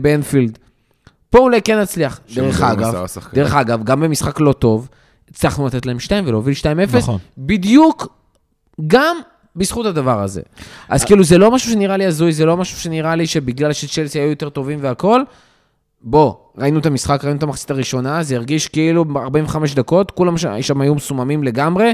באנפילד. 0.00 0.58
פה 1.30 1.38
אולי 1.38 1.62
כן 1.62 1.78
נצליח. 1.78 2.20
דרך 2.34 2.60
אגב. 2.62 2.92
דרך 3.34 3.54
אגב, 3.54 3.84
גם 3.84 4.00
במשחק 4.00 4.40
לא 4.40 4.52
טוב, 4.52 4.88
הצלחנו 5.30 5.66
לתת 5.66 5.86
להם 5.86 5.98
2 6.00 6.24
ולהוביל 6.26 6.54
2-0, 6.54 6.66
נכון. 6.96 7.18
בדיוק 7.38 8.06
גם 8.86 9.16
בזכות 9.56 9.86
הדבר 9.86 10.22
הזה. 10.22 10.40
אז 10.88 11.04
כאילו, 11.04 11.24
זה 11.24 11.38
לא 11.38 11.50
משהו 11.50 11.70
שנראה 11.72 11.96
לי 11.96 12.06
הזוי, 12.06 12.32
זה 12.32 12.44
לא 12.46 12.56
משהו 12.56 12.80
שנראה 12.80 13.14
לי 13.16 13.26
שבגלל 13.26 13.72
שצ'לסי 13.72 14.18
היו 14.20 14.28
יותר 14.30 14.48
טובים 14.48 14.78
והכול. 14.82 15.24
בוא, 16.02 16.34
ראינו 16.58 16.78
את 16.78 16.86
המשחק, 16.86 17.24
ראינו 17.24 17.38
את 17.38 17.42
המחצית 17.42 17.70
הראשונה, 17.70 18.22
זה 18.22 18.36
הרגיש 18.36 18.68
כאילו 18.68 19.04
45 19.16 19.74
דקות, 19.74 20.10
כולם 20.10 20.38
ש- 20.38 20.46
שם 20.60 20.80
היו 20.80 20.94
מסוממים 20.94 21.42
לגמרי. 21.44 21.92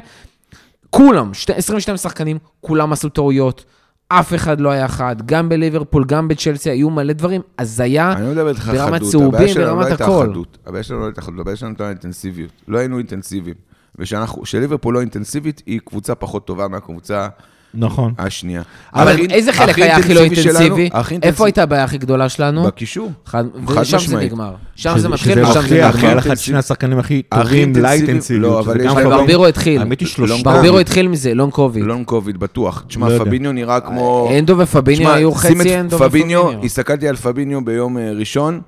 כולם, 0.90 1.34
שתי- 1.34 1.52
22 1.54 1.96
שחקנים, 1.96 2.38
כולם 2.60 2.92
עשו 2.92 3.08
טעויות. 3.08 3.64
אף 4.08 4.34
אחד 4.34 4.60
לא 4.60 4.70
היה 4.70 4.88
חד, 4.88 5.16
גם 5.26 5.48
בליברפול, 5.48 6.04
גם 6.04 6.28
בצ'לסי, 6.28 6.70
היו 6.70 6.90
מלא 6.90 7.12
דברים. 7.12 7.40
הזיה, 7.58 8.14
לא 8.34 8.52
ברמת 8.52 9.02
צהובים, 9.02 9.56
לא 9.56 9.64
ברמת 9.64 9.86
הייתה 9.86 10.04
הכל. 10.04 10.32
הבעיה 10.66 10.82
שלנו 10.82 11.00
לא 11.00 11.04
הייתה 11.06 11.20
חדות, 11.22 11.40
הבעיה 11.40 11.56
שלנו 11.56 11.70
הייתה 11.70 11.88
אינטנסיביות. 11.88 12.50
לא 12.68 12.78
היינו 12.78 12.98
אינטנסיביים. 12.98 13.56
וכשליברפול 13.98 14.94
לא 14.94 15.00
אינטנסיבית, 15.00 15.62
היא 15.66 15.80
קבוצה 15.84 16.14
פחות 16.14 16.46
טובה 16.46 16.68
מהקבוצה 16.68 17.28
נכון. 17.75 18.12
השנייה. 18.18 18.62
אבל 18.94 19.12
הכי- 19.12 19.26
איזה 19.30 19.52
חלק 19.52 19.68
הכי 19.68 19.82
היה 19.82 19.96
הכי 19.96 20.14
לא 20.14 20.20
אינטנסיבי 20.20 20.90
איפה 21.22 21.46
הייתה 21.46 21.62
הבעיה 21.62 21.84
הכי 21.84 21.98
גדולה 21.98 22.28
שלנו? 22.28 22.62
בקישור. 22.64 23.12
חד- 23.26 23.44
חד 23.66 23.80
ושם 23.80 23.84
זה 23.84 23.96
משמעית. 23.96 24.32
נגמר. 24.32 24.54
שם 24.76 24.98
זה 24.98 25.08
מתחיל 25.08 25.42
ושם 25.44 25.52
זה 25.62 25.68
כי 25.68 25.75
היה 26.06 26.14
לך 26.14 26.26
את. 26.32 26.38
שני 26.38 26.58
השחקנים 26.58 26.98
הכי 26.98 27.22
טובים 27.22 27.46
אינטנסיבי- 27.75 27.80
לאינטנסיביות. 27.82 28.42
לא, 28.52 28.58
אבל 28.60 28.75
שזה 28.75 28.84
יש 28.84 28.92
אבל 28.92 29.04
ברבירו 29.04 29.46
התחיל. 29.46 29.80
האמת 29.80 30.00
היא 30.00 30.08
שלושה. 30.08 30.42
ברבירו. 30.44 30.78
התחיל 30.78 31.08
מזה, 31.08 31.34
long 31.35 31.52
COVID. 31.52 31.85
long 31.85 32.04
COVID, 32.06 32.37
בטוח. 32.40 32.84
תשמע, 32.88 33.08
לא. 33.08 33.18
פביניו 33.18 33.52
נראה 33.52 33.80
כמו... 33.80 34.30
אנדו 34.38 34.58
ופביניו 34.58 35.10
היו 35.10 35.32
חצי 35.32 35.80
אנדו 35.80 35.98
פביניו, 35.98 36.40
ופביניו. 36.40 36.64
הסתכלתי 36.64 37.08
על 37.08 37.16
פביניו 37.16 37.64
ביום 37.64 37.98
אה, 37.98 38.12
ראשון, 38.12 38.60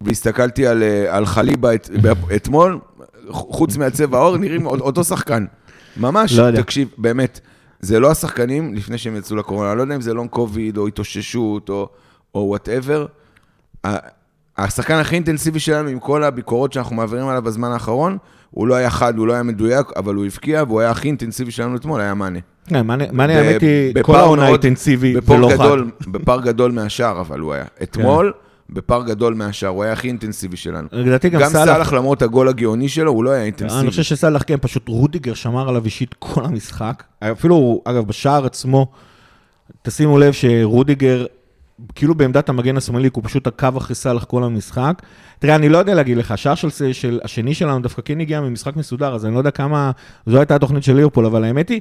והסתכלתי 0.00 0.66
על, 0.66 0.82
אה, 0.82 1.26
חליבה 1.26 1.74
את- 1.74 1.90
אתמול, 2.36 2.78
חוץ 3.30 3.76
מהצבע 3.76 4.18
העור, 4.18 4.36
נראים 4.36 4.66
אותו 4.66 5.04
שחקן. 5.04 5.44
ממש, 5.96 6.32
לא. 6.38 6.50
תקשיב, 6.50 6.88
באמת, 6.98 7.40
זה 7.80 8.00
לא 8.00 8.10
השחקנים 8.10 8.74
לפני 8.74 8.98
שהם 8.98 9.16
יצאו 9.16 9.36
לקורונה, 9.36 9.70
אני 9.70 9.78
לא 9.78 9.82
יודע 9.82 9.94
אם 9.94 10.00
זה 10.00 10.14
long 10.14 10.30
COVID, 10.30 10.76
או 10.76 10.86
התאוששות, 10.86 11.68
או 11.68 11.88
whatever. 12.34 13.06
השחקן 14.58 14.94
הכי 14.94 15.14
אינטנסיבי 15.14 15.60
שלנו, 15.60 15.88
עם 15.88 15.98
כל 15.98 16.24
הביקורות 16.24 16.72
שאנחנו 16.72 16.96
מעבירים 16.96 17.28
עליו 17.28 17.42
בזמן 17.42 17.70
האחרון, 17.70 18.18
הוא 18.50 18.66
לא 18.66 18.74
היה 18.74 18.90
חד, 18.90 19.18
הוא 19.18 19.26
לא 19.26 19.32
היה 19.32 19.42
מדויק, 19.42 19.86
אבל 19.96 20.14
הוא 20.14 20.26
הבקיע, 20.26 20.62
והוא 20.66 20.80
היה 20.80 20.90
הכי 20.90 21.08
אינטנסיבי 21.08 21.50
שלנו 21.50 21.76
אתמול, 21.76 22.00
היה 22.00 22.14
מאנה. 22.14 22.38
כן, 22.66 22.86
מאנה, 22.86 23.38
האמת 23.38 23.60
היא, 23.60 23.94
כל 24.02 24.16
העונה 24.16 24.48
אינטנסיבי 24.48 25.14
ולא 25.26 25.50
חד. 25.58 25.66
בפער 26.08 26.40
גדול 26.40 26.72
מהשאר, 26.72 27.20
אבל 27.20 27.40
הוא 27.40 27.52
היה. 27.54 27.64
אתמול, 27.82 28.32
בפער 28.70 29.02
גדול 29.02 29.34
מהשאר, 29.34 29.68
הוא 29.68 29.84
היה 29.84 29.92
הכי 29.92 30.08
אינטנסיבי 30.08 30.56
שלנו. 30.56 30.88
לדעתי 30.92 31.28
גם 31.28 31.40
גם 31.40 31.50
סאלח, 31.50 31.64
סאלח, 31.64 31.92
למרות 31.92 32.22
הגול 32.22 32.48
הגאוני 32.48 32.88
שלו, 32.88 33.12
הוא 33.12 33.24
לא 33.24 33.30
היה 33.30 33.44
אינטנסיבי. 33.44 33.80
אני 33.80 33.90
חושב 33.90 34.02
שסאלח 34.02 34.42
כן, 34.46 34.56
פשוט 34.60 34.88
רודיגר 34.88 35.34
שמר 35.34 35.68
עליו 35.68 35.84
אישית 35.84 36.14
כל 36.18 36.44
המשחק. 36.44 37.02
אפילו, 37.20 37.82
אגב, 37.84 38.06
בשער 38.06 38.46
עצמו, 38.46 38.86
תשימו 39.82 40.18
לב 40.18 40.32
שרודיגר, 40.32 41.26
כאילו 41.94 42.14
בעמדת 42.14 42.48
המגן 42.48 42.76
השמאלי, 42.76 43.10
הוא 43.12 43.24
פשוט 43.24 43.46
עקב 43.46 43.76
אחרי 43.76 43.94
סאלח 43.94 44.24
כל 44.24 44.44
המשחק. 44.44 45.02
תראה, 45.38 45.54
אני 45.54 45.68
לא 45.68 45.78
יודע 45.78 45.94
להגיד 45.94 46.16
לך, 46.16 46.30
השער 46.30 46.54
של, 46.54 46.92
של 46.92 47.20
השני 47.24 47.54
שלנו 47.54 47.80
דווקא 47.80 48.02
כן 48.04 48.20
הגיע 48.20 48.40
ממשחק 48.40 48.76
מסודר, 48.76 49.14
אז 49.14 49.26
אני 49.26 49.34
לא 49.34 49.38
יודע 49.38 49.50
כמה, 49.50 49.90
זו 50.26 50.38
הייתה 50.38 50.54
התוכנית 50.54 50.82
של 50.82 50.94
ליברפול, 50.94 51.26
אבל 51.26 51.44
האמת 51.44 51.68
היא, 51.68 51.80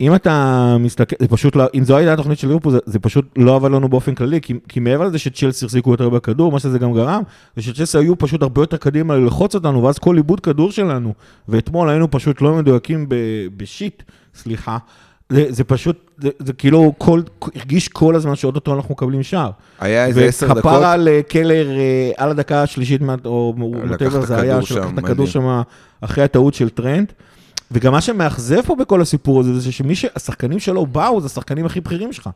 אם 0.00 0.14
אתה 0.14 0.76
מסתכל, 0.80 1.16
זה 1.18 1.28
פשוט 1.28 1.56
לא, 1.56 1.64
אם 1.74 1.84
זו 1.84 1.96
הייתה 1.96 2.12
התוכנית 2.12 2.38
של 2.38 2.48
ליברפול, 2.48 2.72
זה, 2.72 2.78
זה 2.86 2.98
פשוט 2.98 3.24
לא 3.36 3.56
עבד 3.56 3.70
לנו 3.70 3.88
באופן 3.88 4.14
כללי, 4.14 4.40
כי, 4.40 4.54
כי 4.68 4.80
מעבר 4.80 5.04
לזה 5.04 5.18
שצ'לסי 5.18 5.64
החזיקו 5.64 5.90
יותר 5.90 6.08
בכדור, 6.08 6.52
מה 6.52 6.58
שזה 6.58 6.78
גם 6.78 6.92
גרם, 6.92 7.22
זה 7.56 7.62
שצ'לסי 7.62 7.98
היו 7.98 8.18
פשוט 8.18 8.42
הרבה 8.42 8.62
יותר 8.62 8.76
קדימה 8.76 9.16
ללחוץ 9.16 9.54
אותנו, 9.54 9.82
ואז 9.82 9.98
כל 9.98 10.16
עיבוד 10.16 10.40
כדור 10.40 10.72
שלנו, 10.72 11.14
ואתמול 11.48 11.90
היינו 11.90 12.10
פשוט 12.10 12.42
לא 12.42 12.54
מדויקים 12.54 13.08
ב, 13.08 13.14
ב 13.56 13.64
shit, 13.64 14.02
סליחה, 14.34 14.78
זה, 15.28 15.46
זה 15.48 15.64
פשוט, 15.64 16.10
זה, 16.18 16.28
זה 16.38 16.52
כאילו 16.52 16.92
כל, 16.98 17.22
הרגיש 17.54 17.88
כל 17.88 18.14
הזמן 18.14 18.36
שאו-טו-טו 18.36 18.74
אנחנו 18.74 18.94
מקבלים 18.94 19.22
שער. 19.22 19.50
היה 19.80 20.06
איזה 20.06 20.24
עשר 20.24 20.46
דקות, 20.46 20.58
וכפרה 20.58 20.92
על 20.92 21.08
אה, 21.08 21.20
קלהר 21.28 21.70
אה, 21.70 22.10
על 22.16 22.30
הדקה 22.30 22.62
השלישית, 22.62 23.00
או 23.24 23.54
את 23.94 24.26
זה 24.26 24.40
היה, 24.40 24.62
שלקח 24.62 24.88
את 24.94 24.98
הכדור. 24.98 25.26
שם 25.26 25.60
אחרי 26.00 26.24
הטעות 26.24 26.54
של 26.54 26.68
טרנט. 26.68 27.12
וגם 27.70 27.92
מה 27.92 28.00
שמאכזב 28.00 28.60
פה 28.62 28.74
בכל 28.76 29.00
הסיפור 29.00 29.40
הזה, 29.40 29.58
זה 29.60 29.72
שמי 29.72 29.94
שהשחקנים 29.94 30.58
שלו 30.58 30.86
באו, 30.86 31.20
זה 31.20 31.26
השחקנים 31.26 31.66
הכי 31.66 31.80
בכירים 31.80 32.12
שלך. 32.12 32.28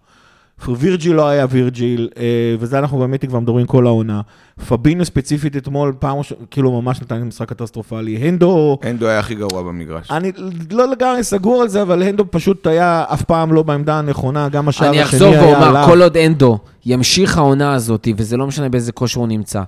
וירג'יל 0.69 1.13
לא 1.13 1.29
היה 1.29 1.47
וירג'יל, 1.51 2.09
אה, 2.17 2.25
וזה 2.59 2.79
אנחנו 2.79 2.99
באמת 2.99 3.25
כבר 3.25 3.41
מדברים 3.41 3.67
כל 3.67 3.87
העונה. 3.87 4.21
פבינו 4.69 5.05
ספציפית 5.05 5.57
אתמול, 5.57 5.93
פעם, 5.99 6.17
ראש- 6.19 6.33
כאילו 6.51 6.83
ממש 6.83 7.01
נתן 7.03 7.17
לי 7.17 7.23
משחק 7.25 7.49
קטסטרופלי. 7.49 8.17
הנדו, 8.17 8.79
אנדו 8.91 9.07
היה 9.09 9.19
הכי 9.19 9.35
גרוע 9.35 9.63
במגרש. 9.63 10.11
אני 10.11 10.33
לא 10.71 10.89
לגמרי 10.91 11.25
סגור 11.25 11.63
על 11.63 11.69
זה, 11.69 11.83
אבל 11.83 12.03
הנדו 12.03 12.25
פשוט 12.31 12.67
היה 12.67 13.05
אף 13.13 13.23
פעם 13.23 13.53
לא 13.53 13.63
בעמדה 13.63 13.99
הנכונה, 13.99 14.49
גם 14.49 14.69
השער 14.69 14.89
אני 14.89 15.01
השני 15.03 15.17
אחזור 15.17 15.35
היה 15.35 15.43
ואומר, 15.43 15.69
עליו. 15.69 15.85
כל 15.87 16.03
עוד 16.03 16.17
אנדו 16.17 16.59
ימשיך 16.87 17.39
העונה 17.39 17.75
הזאת, 17.75 18.09
וזה 18.17 18.37
לא 18.37 18.47
משנה 18.47 18.69
באיזה 18.69 18.93
כושר 18.93 19.21
הוא 19.21 19.29
נמצא, 19.29 19.63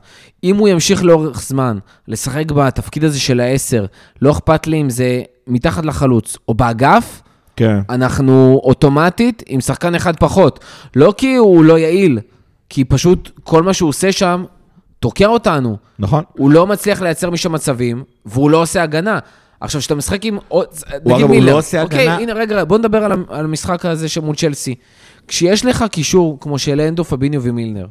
אם 0.45 0.57
הוא 0.57 0.69
ימשיך 0.69 1.05
לאורך 1.05 1.43
זמן 1.43 1.79
לשחק 2.09 2.53
בתפקיד 2.53 3.05
הזה 3.05 3.21
של 3.21 3.41
העשר, 3.41 3.87
לא 4.23 4.31
אכפת 4.31 4.67
לי 4.67 4.81
אם 4.81 4.91
זה 4.91 5.23
מתחת 5.47 5.85
לחלוץ 5.85 6.37
או 6.49 6.55
באגף, 6.55 7.23
כן. 7.57 7.79
אנחנו 7.91 8.61
אוטומטית 8.65 9.43
עם 9.47 9.61
שחקן 9.61 9.95
אחד 9.95 10.17
פחות. 10.17 10.65
לא 10.97 11.15
כי 11.17 11.35
הוא 11.37 11.65
לא 11.65 11.79
יעיל, 11.79 12.19
כי 12.69 12.85
פשוט 12.85 13.31
כל 13.45 13.63
מה 13.63 13.73
שהוא 13.75 13.89
עושה 13.89 14.13
שם 14.13 14.45
תוקע 15.01 15.27
אותנו. 15.27 15.77
נכון. 15.99 16.25
הוא 16.33 16.51
לא 16.51 16.67
מצליח 16.67 17.03
לייצר 17.03 17.31
משם 17.31 17.53
מצבים, 17.53 18.03
והוא 18.27 18.51
לא 18.51 18.63
עושה 18.63 18.83
הגנה. 18.83 19.19
עכשיו, 19.61 19.81
כשאתה 19.81 19.95
משחק 19.95 20.25
עם... 20.25 20.39
עוד- 20.49 20.67
נגיד 21.05 21.13
אגב, 21.25 21.31
הוא. 21.31 21.43
לא 21.43 21.59
עושה 21.59 21.83
אוקיי, 21.83 22.01
הגנה. 22.01 22.17
הנה, 22.17 22.33
רגע, 22.33 22.65
בוא 22.65 22.79
נדבר 22.79 23.05
על 23.05 23.45
המשחק 23.45 23.87
הזה 23.87 24.09
שמול 24.09 24.37
צ'לסי. 24.37 24.75
כשיש 25.29 25.65
לך 25.65 25.85
קישור 25.93 26.39
כמו 26.41 26.59
של 26.59 26.81
אנדו, 26.81 27.05
פביניו 27.05 27.43
ומילנר, 27.43 27.87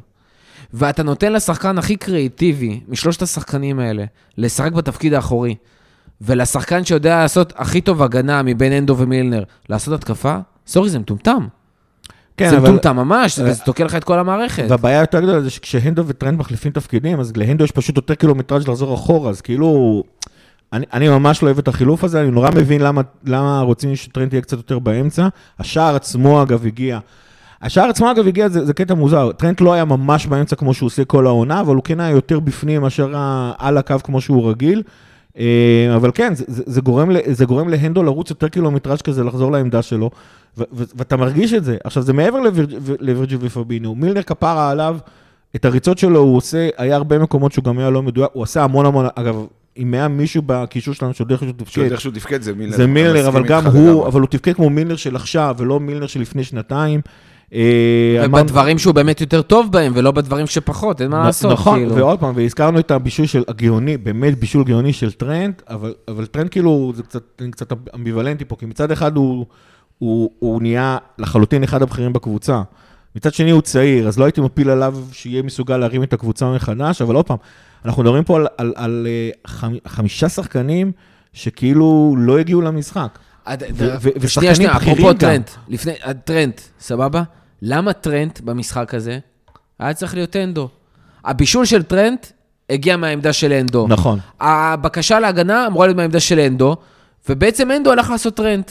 ואתה 0.74 1.02
נותן 1.02 1.32
לשחקן 1.32 1.78
הכי 1.78 1.96
קריאיטיבי 1.96 2.80
משלושת 2.88 3.22
השחקנים 3.22 3.78
האלה 3.78 4.04
לשחק 4.38 4.72
בתפקיד 4.72 5.14
האחורי, 5.14 5.54
ולשחקן 6.20 6.84
שיודע 6.84 7.18
לעשות 7.18 7.52
הכי 7.56 7.80
טוב 7.80 8.02
הגנה 8.02 8.42
מבין 8.42 8.72
אנדו 8.72 8.96
ומילנר, 8.98 9.42
לעשות 9.68 9.94
התקפה, 9.94 10.36
סורי, 10.66 10.88
זה 10.90 10.98
מטומטם. 10.98 11.46
כן, 12.36 12.50
זה 12.50 12.56
אבל- 12.56 12.64
מטומטם 12.68 12.96
ממש, 12.96 13.38
אה, 13.38 13.44
וזה 13.44 13.62
תוקע 13.64 13.84
לך 13.84 13.94
את 13.94 14.04
כל 14.04 14.18
המערכת. 14.18 14.64
והבעיה 14.68 14.98
היותר 15.00 15.20
גדולה 15.20 15.40
זה 15.40 15.50
שכשהנדו 15.50 16.02
וטרנד 16.06 16.38
מחליפים 16.38 16.72
תפקידים, 16.72 17.20
אז 17.20 17.32
להנדו 17.36 17.64
יש 17.64 17.70
פשוט 17.70 17.96
יותר 17.96 18.14
קילומטראז' 18.14 18.68
לחזור 18.68 18.94
אחורה, 18.94 19.30
אז 19.30 19.40
כאילו... 19.40 20.02
אני, 20.72 20.86
אני 20.92 21.08
ממש 21.08 21.42
לא 21.42 21.46
אוהב 21.48 21.58
את 21.58 21.68
החילוף 21.68 22.04
הזה, 22.04 22.20
אני 22.20 22.30
נורא 22.30 22.50
מבין 22.50 22.80
למה, 22.80 23.00
למה 23.24 23.60
רוצים 23.60 23.96
שטרנד 23.96 24.32
יהיה 24.32 24.42
קצת 24.42 24.56
יותר 24.56 24.78
באמצע. 24.78 25.28
השער 25.58 25.96
עצמו, 25.96 26.42
אגב, 26.42 26.66
הגיע. 26.66 26.98
השער 27.62 27.88
עצמו, 27.88 28.10
אגב, 28.10 28.26
הגיע, 28.26 28.48
זה, 28.48 28.66
זה 28.66 28.72
קטע 28.74 28.94
מוזר. 28.94 29.32
טרנט 29.32 29.60
לא 29.60 29.72
היה 29.72 29.84
ממש 29.84 30.26
באמצע 30.26 30.56
כמו 30.56 30.74
שהוא 30.74 30.86
עושה 30.86 31.04
כל 31.04 31.26
העונה, 31.26 31.60
אבל 31.60 31.74
הוא 31.74 31.82
כן 31.84 32.00
היה 32.00 32.10
יותר 32.10 32.40
בפנים 32.40 32.82
מאשר 32.82 33.12
על 33.58 33.78
הקו 33.78 33.96
כמו 34.04 34.20
שהוא 34.20 34.50
רגיל. 34.50 34.82
אה, 35.38 35.92
אבל 35.96 36.10
כן, 36.14 36.34
זה, 36.34 36.62
זה, 36.66 36.80
גורם, 37.46 37.68
להנדו 37.68 38.02
לרוץ 38.02 38.30
יותר 38.30 38.48
קילומטראז' 38.48 39.02
כזה, 39.02 39.24
לחזור 39.24 39.52
לעמדה 39.52 39.82
שלו, 39.82 40.10
ואתה 40.72 41.16
מרגיש 41.16 41.52
את 41.52 41.64
זה. 41.64 41.76
עכשיו, 41.84 42.02
זה 42.02 42.12
מעבר 42.12 42.38
לווירג'יל 43.00 43.38
ופבינו. 43.40 43.94
מילנר 43.94 44.22
כפרה 44.22 44.70
עליו, 44.70 44.96
את 45.56 45.64
הריצות 45.64 45.98
שלו 45.98 46.20
הוא 46.20 46.36
עושה, 46.36 46.68
היה 46.76 46.96
הרבה 46.96 47.18
מקומות 47.18 47.52
שהוא 47.52 47.64
גם 47.64 47.78
היה 47.78 47.90
לא 47.90 48.02
מדויק, 48.02 48.30
הוא 48.32 48.42
עשה 48.42 48.64
המון 48.64 48.86
המון, 48.86 49.06
אגב, 49.14 49.46
אם 49.76 49.94
היה 49.94 50.08
מישהו 50.08 50.42
בקישור 50.46 50.94
שלנו 50.94 51.14
שעוד 51.14 51.30
איכשהו 51.30 51.52
תפקד, 51.52 51.70
שעוד 51.70 51.92
איכשהו 51.92 52.10
תפקד 52.10 52.42
זה 52.42 52.54
מילנר. 52.54 52.76
זה 52.76 52.86
מילנר, 52.86 53.28
אבל 53.28 53.44
גם. 53.44 53.66
הוא, 53.66 54.06
אבל 54.06 54.20
הוא 54.20 54.28
תפקד 54.28 54.52
כמו 54.52 54.70
מילנר 54.70 54.96
של 54.96 55.16
עכשיו, 55.16 55.54
ולא 55.58 55.80
מילנר 55.80 56.06
של 56.06 56.20
לפני 56.20 56.44
שנתיים. 56.44 57.00
אה, 57.52 58.24
ובדברים 58.26 58.78
שהוא 58.78 58.94
באמת 58.94 59.20
יותר 59.20 59.42
טוב 59.42 59.72
בהם, 59.72 59.92
ולא 59.96 60.10
בדברים 60.10 60.46
שפחות, 60.46 61.00
אין 61.00 61.10
מה 61.10 61.24
לעשות, 61.24 61.52
נכון, 61.52 61.78
כאילו. 61.78 61.96
ועוד 61.96 62.20
פעם, 62.20 62.32
והזכרנו 62.36 62.78
את 62.78 62.90
הבישול 62.90 63.26
של 63.26 63.44
הגאוני, 63.48 63.96
באמת 63.96 64.38
בישול 64.38 64.64
גאוני 64.64 64.92
של 64.92 65.12
טרנט, 65.12 65.62
אבל, 65.68 66.26
טרנט 66.26 66.48
כאילו, 66.48 66.92
זה 66.94 67.02
קצת, 67.50 67.72
אמביוולנטי 67.94 68.44
פה, 68.44 68.56
כי 68.56 68.66
מצד 68.66 68.90
אחד 68.90 69.16
הוא, 69.16 70.62
נהיה 70.62 70.98
לחלוטין 71.18 71.62
אחד 71.62 71.82
הבכירים 71.82 72.12
בקבוצה. 72.12 72.62
מצד 73.16 73.34
שני 73.34 73.50
הוא 73.50 73.62
צעיר, 73.62 74.08
אז 74.08 74.18
לא 74.18 74.24
הייתי 74.24 74.40
מפיל 74.40 74.70
עליו 74.70 74.96
שיהיה 75.12 75.42
מסוגל 75.42 75.76
להרים 75.76 76.02
את 76.02 76.12
הקבוצה 76.12 76.52
מחדש, 76.52 77.02
אבל 77.02 77.14
עוד 77.14 77.26
פעם, 77.26 77.36
אנחנו 77.84 78.02
מדברים 78.02 78.24
פה 78.24 78.36
על, 78.36 78.46
על, 78.58 78.72
על 78.76 79.06
אה, 79.10 79.30
חמ, 79.46 79.74
חמישה 79.86 80.28
שחקנים 80.28 80.92
שכאילו 81.32 82.14
לא 82.18 82.38
הגיעו 82.38 82.60
למשחק. 82.60 83.18
ושחקנים 83.50 84.28
שנייה, 84.28 84.54
שנייה, 84.54 84.74
בכירים 84.74 84.94
אפרופו. 84.98 85.14
טרנט, 85.18 85.50
לפני, 85.68 85.92
טרנט, 86.24 86.60
סבבה? 86.80 87.22
למה 87.62 87.92
טרנט 87.92 88.40
במשחק 88.40 88.94
הזה 88.94 89.18
היה 89.78 89.94
צריך 89.94 90.14
להיות 90.14 90.36
אנדו? 90.36 90.68
הבישול 91.24 91.64
של 91.64 91.82
טרנט 91.82 92.26
הגיע 92.70 92.96
מהעמדה 92.96 93.32
של 93.32 93.52
אנדו. 93.52 93.86
נכון. 93.88 94.18
הבקשה 94.40 95.20
להגנה 95.20 95.66
אמורה 95.66 95.86
להיות 95.86 95.96
מהעמדה 95.96 96.20
של 96.20 96.38
אנדו, 96.38 96.76
ובעצם 97.28 97.70
אנדו 97.70 97.92
הלך 97.92 98.10
לעשות 98.10 98.34
טרנט. 98.36 98.70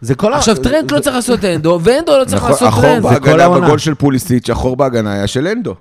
זה 0.00 0.14
כל 0.14 0.32
ה- 0.32 0.36
עכשיו, 0.36 0.56
טרנט 0.56 0.90
זה- 0.90 0.96
לא 0.96 1.00
צריך 1.00 1.16
לעשות 1.16 1.44
אנדו, 1.44 1.80
ואנדו 1.82 2.18
לא 2.18 2.24
צריך 2.24 2.36
נכון, 2.36 2.50
לעשות 2.50 2.68
החור 2.68 2.82
טרנט. 2.82 3.02
זה 3.02 3.08
כל 3.08 3.26
בהגנה 3.26 3.42
העונה. 3.42 3.66
בגול 3.66 3.78
של 3.78 3.94
פוליסיץ', 3.94 4.50
החור 4.50 4.76
בהגנה 4.76 5.12
היה 5.12 5.26
של 5.26 5.46
אנדו. 5.46 5.74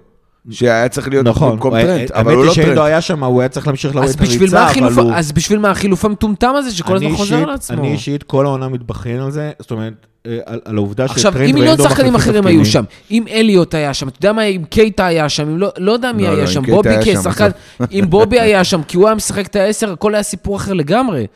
שהיה 0.51 0.89
צריך 0.89 1.07
להיות 1.07 1.25
נכון, 1.25 1.51
במקום 1.51 1.75
הוא- 1.75 1.81
טרנט, 1.83 2.11
אבל 2.11 2.19
האמת 2.19 2.33
הוא 2.33 2.41
היא 2.41 2.47
לא 2.49 2.75
טרנט. 2.75 2.77
היה 2.87 3.01
שם, 3.01 3.23
הוא 3.23 3.41
היה 3.41 3.49
צריך 3.49 3.67
להמשיך 3.67 3.95
להוריד 3.95 4.09
אז 4.09 4.15
את 4.15 4.21
הריצה, 4.21 4.87
אבל 4.87 5.01
הוא... 5.01 5.13
אז 5.13 5.31
בשביל 5.31 5.59
מה 5.59 5.71
החילוף 5.71 6.05
המטומטם 6.05 6.53
הזה 6.57 6.71
שכל 6.71 6.95
הזמן 6.95 7.07
אני 7.07 7.17
חוזר 7.17 7.35
אישית- 7.35 7.47
לעצמו? 7.47 7.77
אני 7.79 7.91
אישית 7.91 8.23
כל 8.23 8.45
העונה 8.45 8.67
מתבכיין 8.67 9.19
על 9.19 9.31
זה, 9.31 9.51
זאת 9.59 9.71
אומרת, 9.71 9.93
אה, 10.27 10.37
על, 10.45 10.59
על 10.65 10.77
העובדה 10.77 11.05
עכשיו, 11.05 11.31
שטרנד 11.31 11.49
אם 11.49 11.55
מיליון 11.55 11.67
ואנדו 11.67 11.83
שחקנים 11.83 12.13
מחליפים 12.13 12.39
אחרים. 12.41 12.57
היו 12.57 12.65
שם, 12.65 12.83
אם 13.11 13.25
אליוט 13.31 13.75
היה 13.75 13.93
שם, 13.93 14.07
אתה 14.07 14.17
יודע 14.17 14.33
מה, 14.33 14.43
אם 14.43 14.63
קייטה 14.69 15.05
היה 15.05 15.29
שם, 15.29 15.49
אם 15.49 15.57
לא, 15.57 15.69
לא 15.77 15.91
יודע 15.91 16.11
מי 16.13 16.23
לא, 16.23 16.29
לא, 16.29 16.33
היה 16.35 16.43
אם 16.43 16.47
שם, 16.47 16.61
בובי 16.65 16.89
כשחקן, 17.03 17.49
אם 17.91 18.05
בובי 18.09 18.39
היה 18.39 18.63
שם, 18.63 18.83
כי 18.83 18.97
הוא 18.97 19.07
היה 19.07 19.15
משחק 19.15 19.45
את 19.47 19.55
העשר, 19.55 19.91
הכל 19.93 20.13
היה 20.15 20.23
סיפור 20.23 20.55
אחר 20.55 20.73
לגמרי. 20.73 21.27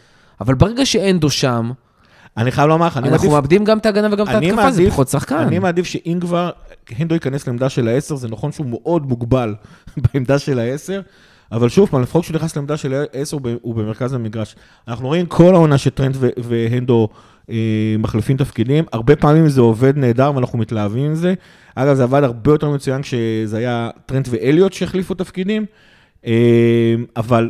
אבל 0.42 0.54
ברגע 0.54 0.86
שאנדו 0.86 1.30
שם, 1.30 1.72
אני 2.38 2.52
חייב 2.52 2.68
לומר 2.68 2.88
לך, 2.88 2.98
אני 2.98 3.10
אנחנו 3.10 3.18
מעדיף... 3.18 3.34
מאבדים 3.34 3.64
גם 3.64 3.78
את 3.78 3.86
ההגנה 3.86 4.08
וגם 4.12 4.26
את 4.26 4.32
אני 4.32 4.50
ההתקפה, 4.50 4.72
זה 4.72 4.90
פחות 4.90 5.08
שחקן. 5.08 5.36
אני 5.36 5.60
מעדיף 5.60 5.86
שאם 5.86 6.18
כבר 6.86 6.96
הנדו 7.00 7.14
ייכנס 7.14 7.48
לעמדה 7.48 7.70
של 7.70 7.88
העשר, 7.88 8.16
זה 8.16 8.28
נכון 8.28 8.52
שהוא 8.52 8.68
מאוד 8.70 9.08
מוגבל 9.08 9.56
בעמדה 10.04 10.40
של 10.40 10.60
העשר, 10.60 11.02
אבל 11.52 11.70
שוב 11.70 11.90
פעם, 11.90 12.02
לפחות 12.02 12.24
כשהוא 12.24 12.36
נכנס 12.36 12.56
לעמדה 12.56 12.78
של 12.78 12.94
העשר, 12.94 13.38
הוא 13.62 13.76
במרכז 13.76 14.14
המגרש. 14.14 14.56
אנחנו 14.88 15.08
רואים 15.08 15.26
כל 15.26 15.56
העונה 15.56 15.78
שטרנט 15.78 16.18
והנדו 16.38 17.10
אה, 17.50 17.96
מחליפים 18.00 18.38
תפקידים, 18.38 18.84
הרבה 18.92 19.16
פעמים 19.16 19.50
זה 19.50 19.62
עובד 19.62 19.98
נהדר 19.98 20.32
ואנחנו 20.36 20.60
מתלהבים 20.60 21.06
עם 21.06 21.16
זה. 21.16 21.34
אגב, 21.76 21.96
זה 21.96 22.04
עבד 22.04 22.24
הרבה 22.24 22.52
יותר 22.52 22.70
מצוין 22.70 23.02
כשזה 23.02 23.58
היה 23.58 23.90
טרנט 24.06 24.28
ואליוט 24.32 24.74
שהחליפו 24.74 25.14
תפקידים, 25.14 25.66
אה, 26.26 26.96
אבל 27.18 27.50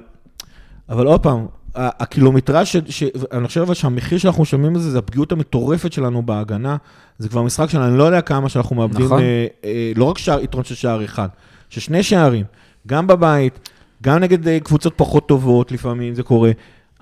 אבל 0.89 1.05
עוד 1.05 1.23
פעם, 1.23 1.45
הקילומטראז' 1.75 2.67
ש... 2.67 2.77
ש... 2.89 3.03
אני 3.31 3.47
חושב 3.47 3.61
אבל 3.61 3.73
שהמחיר 3.73 4.17
שאנחנו 4.17 4.41
משלמים 4.41 4.75
על 4.75 4.81
זה, 4.81 4.99
הפגיעות 4.99 5.31
המטורפת 5.31 5.93
שלנו 5.93 6.23
בהגנה. 6.23 6.77
זה 7.17 7.29
כבר 7.29 7.41
משחק 7.41 7.69
שלנו, 7.69 7.87
אני 7.87 7.97
לא 7.97 8.03
יודע 8.03 8.21
כמה 8.21 8.49
שאנחנו 8.49 8.75
מאבדים, 8.75 9.05
נכון. 9.05 9.21
אה, 9.21 9.47
אה, 9.65 9.91
לא 9.95 10.05
רק 10.05 10.17
שער, 10.17 10.43
יתרון 10.43 10.63
של 10.63 10.75
שער 10.75 11.05
אחד, 11.05 11.27
ששני 11.69 12.03
שערים, 12.03 12.45
גם 12.87 13.07
בבית, 13.07 13.69
גם 14.03 14.19
נגד 14.19 14.47
אה, 14.47 14.59
קבוצות 14.59 14.93
פחות 14.95 15.27
טובות, 15.27 15.71
לפעמים 15.71 16.15
זה 16.15 16.23
קורה. 16.23 16.51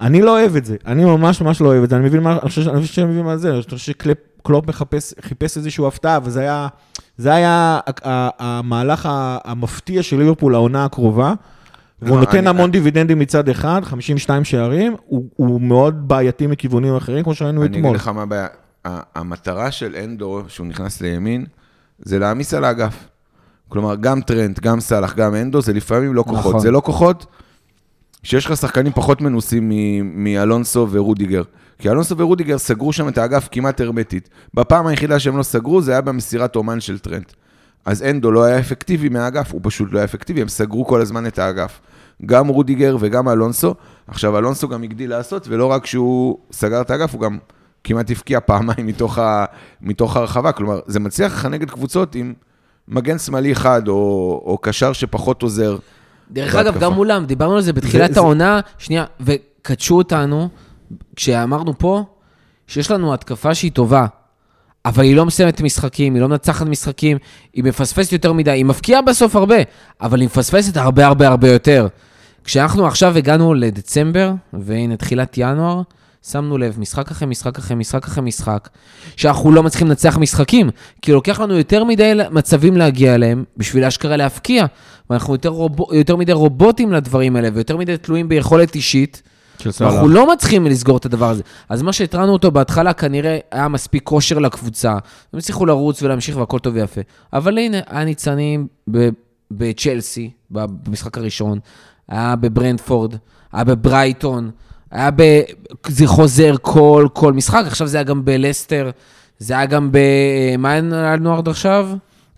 אני 0.01 0.21
לא 0.21 0.39
אוהב 0.39 0.55
את 0.55 0.65
זה, 0.65 0.75
אני 0.85 1.05
ממש 1.05 1.41
ממש 1.41 1.61
לא 1.61 1.67
אוהב 1.67 1.83
את 1.83 1.89
זה, 1.89 1.95
אני 1.95 2.05
מבין 2.05 2.23
מה, 2.23 2.31
אני 2.31 2.49
חושב, 2.49 2.69
אני 2.69 2.81
חושב 2.81 2.93
שאני 2.93 3.11
מבין 3.11 3.25
מה 3.25 3.37
זה, 3.37 3.51
אני 3.53 3.61
חושב 3.61 3.77
שקלופ 3.77 4.67
מחפש, 4.67 5.13
חיפש 5.21 5.57
איזושהי 5.57 5.87
הפתעה, 5.87 6.19
וזה 6.23 6.39
היה, 6.39 6.67
זה 7.17 7.33
היה 7.33 7.79
המהלך 8.39 9.09
המפתיע 9.43 10.03
של 10.03 10.17
ליברפול 10.17 10.51
לעונה 10.51 10.85
הקרובה. 10.85 11.33
והוא 12.01 12.15
לא, 12.15 12.21
נותן 12.25 12.37
אני- 12.37 12.49
המון 12.49 12.71
דיבידנדים 12.71 13.19
מצד 13.19 13.49
אחד, 13.49 13.81
52 13.83 14.43
שערים, 14.43 14.95
הוא, 15.05 15.25
הוא 15.35 15.61
מאוד 15.61 16.07
בעייתי 16.07 16.47
מכיוונים 16.47 16.95
אחרים, 16.95 17.23
כמו 17.23 17.33
שראינו 17.35 17.61
אני 17.61 17.69
אגיד 17.69 17.79
אתמול. 17.79 17.95
לך 17.95 18.07
מה 18.07 18.21
הבעיה. 18.21 18.47
המטרה 19.15 19.71
של 19.71 19.95
אנדו, 20.03 20.41
שהוא 20.47 20.67
נכנס 20.67 21.01
לימין, 21.01 21.45
זה 21.99 22.19
להעמיס 22.19 22.53
על 22.53 22.63
האגף. 22.63 23.07
כלומר, 23.69 23.95
גם 23.95 24.21
טרנט, 24.21 24.59
גם 24.59 24.79
סאלח, 24.79 25.15
גם 25.15 25.35
אנדו, 25.35 25.61
זה 25.61 25.73
לפעמים 25.73 26.13
לא 26.13 26.23
כוחות. 26.23 26.39
נכון. 26.39 26.59
זה 26.59 26.71
לא 26.71 26.81
כוחות 26.85 27.25
שיש 28.23 28.45
לך 28.45 28.57
שחקנים 28.57 28.91
פחות 28.91 29.21
מנוסים 29.21 29.71
מאלונסו 30.03 30.87
ורודיגר. 30.91 31.43
כי 31.79 31.89
אלונסו 31.89 32.17
ורודיגר 32.17 32.57
סגרו 32.57 32.93
שם 32.93 33.07
את 33.07 33.17
האגף 33.17 33.47
כמעט 33.51 33.81
הרמטית. 33.81 34.29
בפעם 34.53 34.87
היחידה 34.87 35.19
שהם 35.19 35.37
לא 35.37 35.43
סגרו, 35.43 35.81
זה 35.81 35.91
היה 35.91 36.01
במסירת 36.01 36.55
אומן 36.55 36.79
של 36.79 36.99
טרנט. 36.99 37.31
אז 37.85 38.03
אנדו 38.03 38.31
לא 38.31 38.43
היה 38.43 38.59
אפקטיבי 38.59 39.09
מהאגף, 39.09 39.51
הוא 39.53 39.61
פשוט 39.63 39.93
לא 39.93 39.97
היה 39.97 40.05
אפקטיבי, 40.05 40.41
הם 40.41 40.47
סגרו 40.47 40.85
כל 40.85 41.01
הזמן 41.01 41.25
את 41.25 41.39
האגף. 41.39 41.79
גם 42.25 42.47
רודיגר 42.47 42.97
וגם 42.99 43.29
אלונסו. 43.29 43.75
עכשיו, 44.07 44.37
אלונסו 44.37 44.67
גם 44.67 44.83
הגדיל 44.83 45.09
לעשות, 45.09 45.47
ולא 45.47 45.65
רק 45.65 45.85
שהוא 45.85 46.37
סגר 46.51 46.81
את 46.81 46.91
האגף, 46.91 47.13
הוא 47.13 47.21
גם 47.21 47.37
כמעט 47.83 48.11
הבקיע 48.11 48.39
פעמיים 48.39 48.87
מתוך, 48.87 49.17
ה, 49.17 49.45
מתוך 49.81 50.17
הרחבה. 50.17 50.51
כלומר, 50.51 50.79
זה 50.85 50.99
מצליח 50.99 51.33
לך 51.33 51.45
נגד 51.45 51.69
קבוצות 51.71 52.15
עם 52.15 52.33
מגן 52.87 53.17
שמאלי 53.17 53.51
אחד, 53.51 53.87
או, 53.87 53.93
או 54.45 54.57
קשר 54.61 54.93
שפחות 54.93 55.41
עוזר. 55.43 55.77
דרך. 56.31 56.55
אגב, 56.55 56.79
גם 56.79 56.93
מולם, 56.93 57.25
דיברנו 57.25 57.55
על 57.55 57.61
זה 57.61 57.73
בתחילת 57.73 58.13
זה- 58.13 58.19
העונה, 58.19 58.59
שנייה, 58.77 59.05
וקדשו 59.19 59.97
אותנו, 59.97 60.49
כשאמרנו 61.15 61.77
פה, 61.77 62.03
שיש 62.67 62.91
לנו 62.91 63.13
התקפה 63.13 63.55
שהיא 63.55 63.71
טובה, 63.71 64.05
אבל 64.85 65.03
היא 65.03 65.15
לא 65.15 65.25
מסיימת 65.25 65.61
משחקים, 65.61 66.13
היא 66.13 66.21
לא 66.21 66.27
מנצחת 66.29 66.65
משחקים, 66.67 67.17
היא 67.53 67.63
מפספסת 67.63 68.11
יותר 68.11 68.33
מדי, 68.33 68.51
היא 68.51 68.65
מפקיעה 68.65 69.01
בסוף 69.01 69.35
הרבה, 69.35 69.55
אבל 70.01 70.19
היא 70.19 70.25
מפספסת 70.25 70.77
הרבה 70.77 71.07
הרבה 71.07 71.27
הרבה 71.27 71.49
יותר. 71.51 71.87
כשאנחנו 72.43 72.87
עכשיו 72.87 73.17
הגענו 73.17 73.53
לדצמבר, 73.53 74.31
והנה 74.53 74.97
תחילת 74.97 75.33
ינואר, 75.37 75.81
שמנו 76.27 76.57
לב, 76.57 76.79
משחק 76.79 77.11
אחרי 77.11 77.27
משחק 77.27 77.57
אחרי 77.57 77.75
משחק 77.75 78.05
אחרי 78.05 78.23
משחק, 78.23 78.69
שאנחנו 79.15 79.51
לא 79.51 79.63
מצליחים 79.63 79.87
לנצח 79.87 80.17
משחקים, 80.17 80.69
כי 81.01 81.11
לוקח 81.11 81.39
לנו 81.39 81.57
יותר 81.57 81.83
מדי 81.83 82.13
מצבים 82.31 82.77
להגיע 82.77 83.15
אליהם, 83.15 83.43
בשביל 83.57 83.85
אשכרה 83.85 84.17
להפקיע, 84.17 84.65
ואנחנו 85.09 85.33
יותר, 85.33 85.49
רוב... 85.49 85.75
יותר 85.93 86.15
מדי 86.15 86.33
רובוטים 86.33 86.93
לדברים 86.93 87.35
האלה, 87.35 87.49
ויותר 87.53 87.77
מדי 87.77 87.97
תלויים 87.97 88.29
ביכולת 88.29 88.75
אישית. 88.75 89.21
ואנחנו 89.79 90.07
לא 90.07 90.33
מצליחים 90.33 90.65
לסגור 90.65 90.97
את 90.97 91.05
הדבר 91.05 91.29
הזה. 91.29 91.43
אז 91.69 91.81
מה 91.81 91.93
שהתרענו 91.93 92.33
אותו 92.33 92.51
בהתחלה, 92.51 92.93
כנראה 92.93 93.39
היה 93.51 93.67
מספיק 93.67 94.03
כושר 94.03 94.39
לקבוצה. 94.39 94.91
הם 95.33 95.39
הצליחו 95.39 95.65
לרוץ 95.65 96.03
ולהמשיך 96.03 96.37
והכל 96.37 96.59
טוב 96.59 96.75
ויפה. 96.75 97.01
אבל 97.33 97.57
הנה, 97.57 97.77
היה 97.87 98.05
ניצנים 98.05 98.67
ב- 98.91 99.09
בצ'לסי, 99.51 100.31
במשחק 100.51 101.17
הראשון, 101.17 101.59
היה 102.11 102.35
בברנדפורד, 102.35 103.15
היה 103.53 103.63
בברייטון, 103.63 104.49
היה 104.91 105.11
ב... 105.15 105.41
זה 105.87 106.07
חוזר 106.07 106.55
כל, 106.61 107.07
כל 107.13 107.33
משחק, 107.33 107.63
עכשיו 107.67 107.87
זה 107.87 107.97
היה 107.97 108.03
גם 108.03 108.25
בלסטר, 108.25 108.89
זה 109.39 109.53
היה 109.53 109.65
גם 109.65 109.91
ב... 109.91 109.97
מה 110.57 110.71
היה 110.71 110.81
לנו 111.15 111.37
עד 111.37 111.47
עכשיו? 111.47 111.89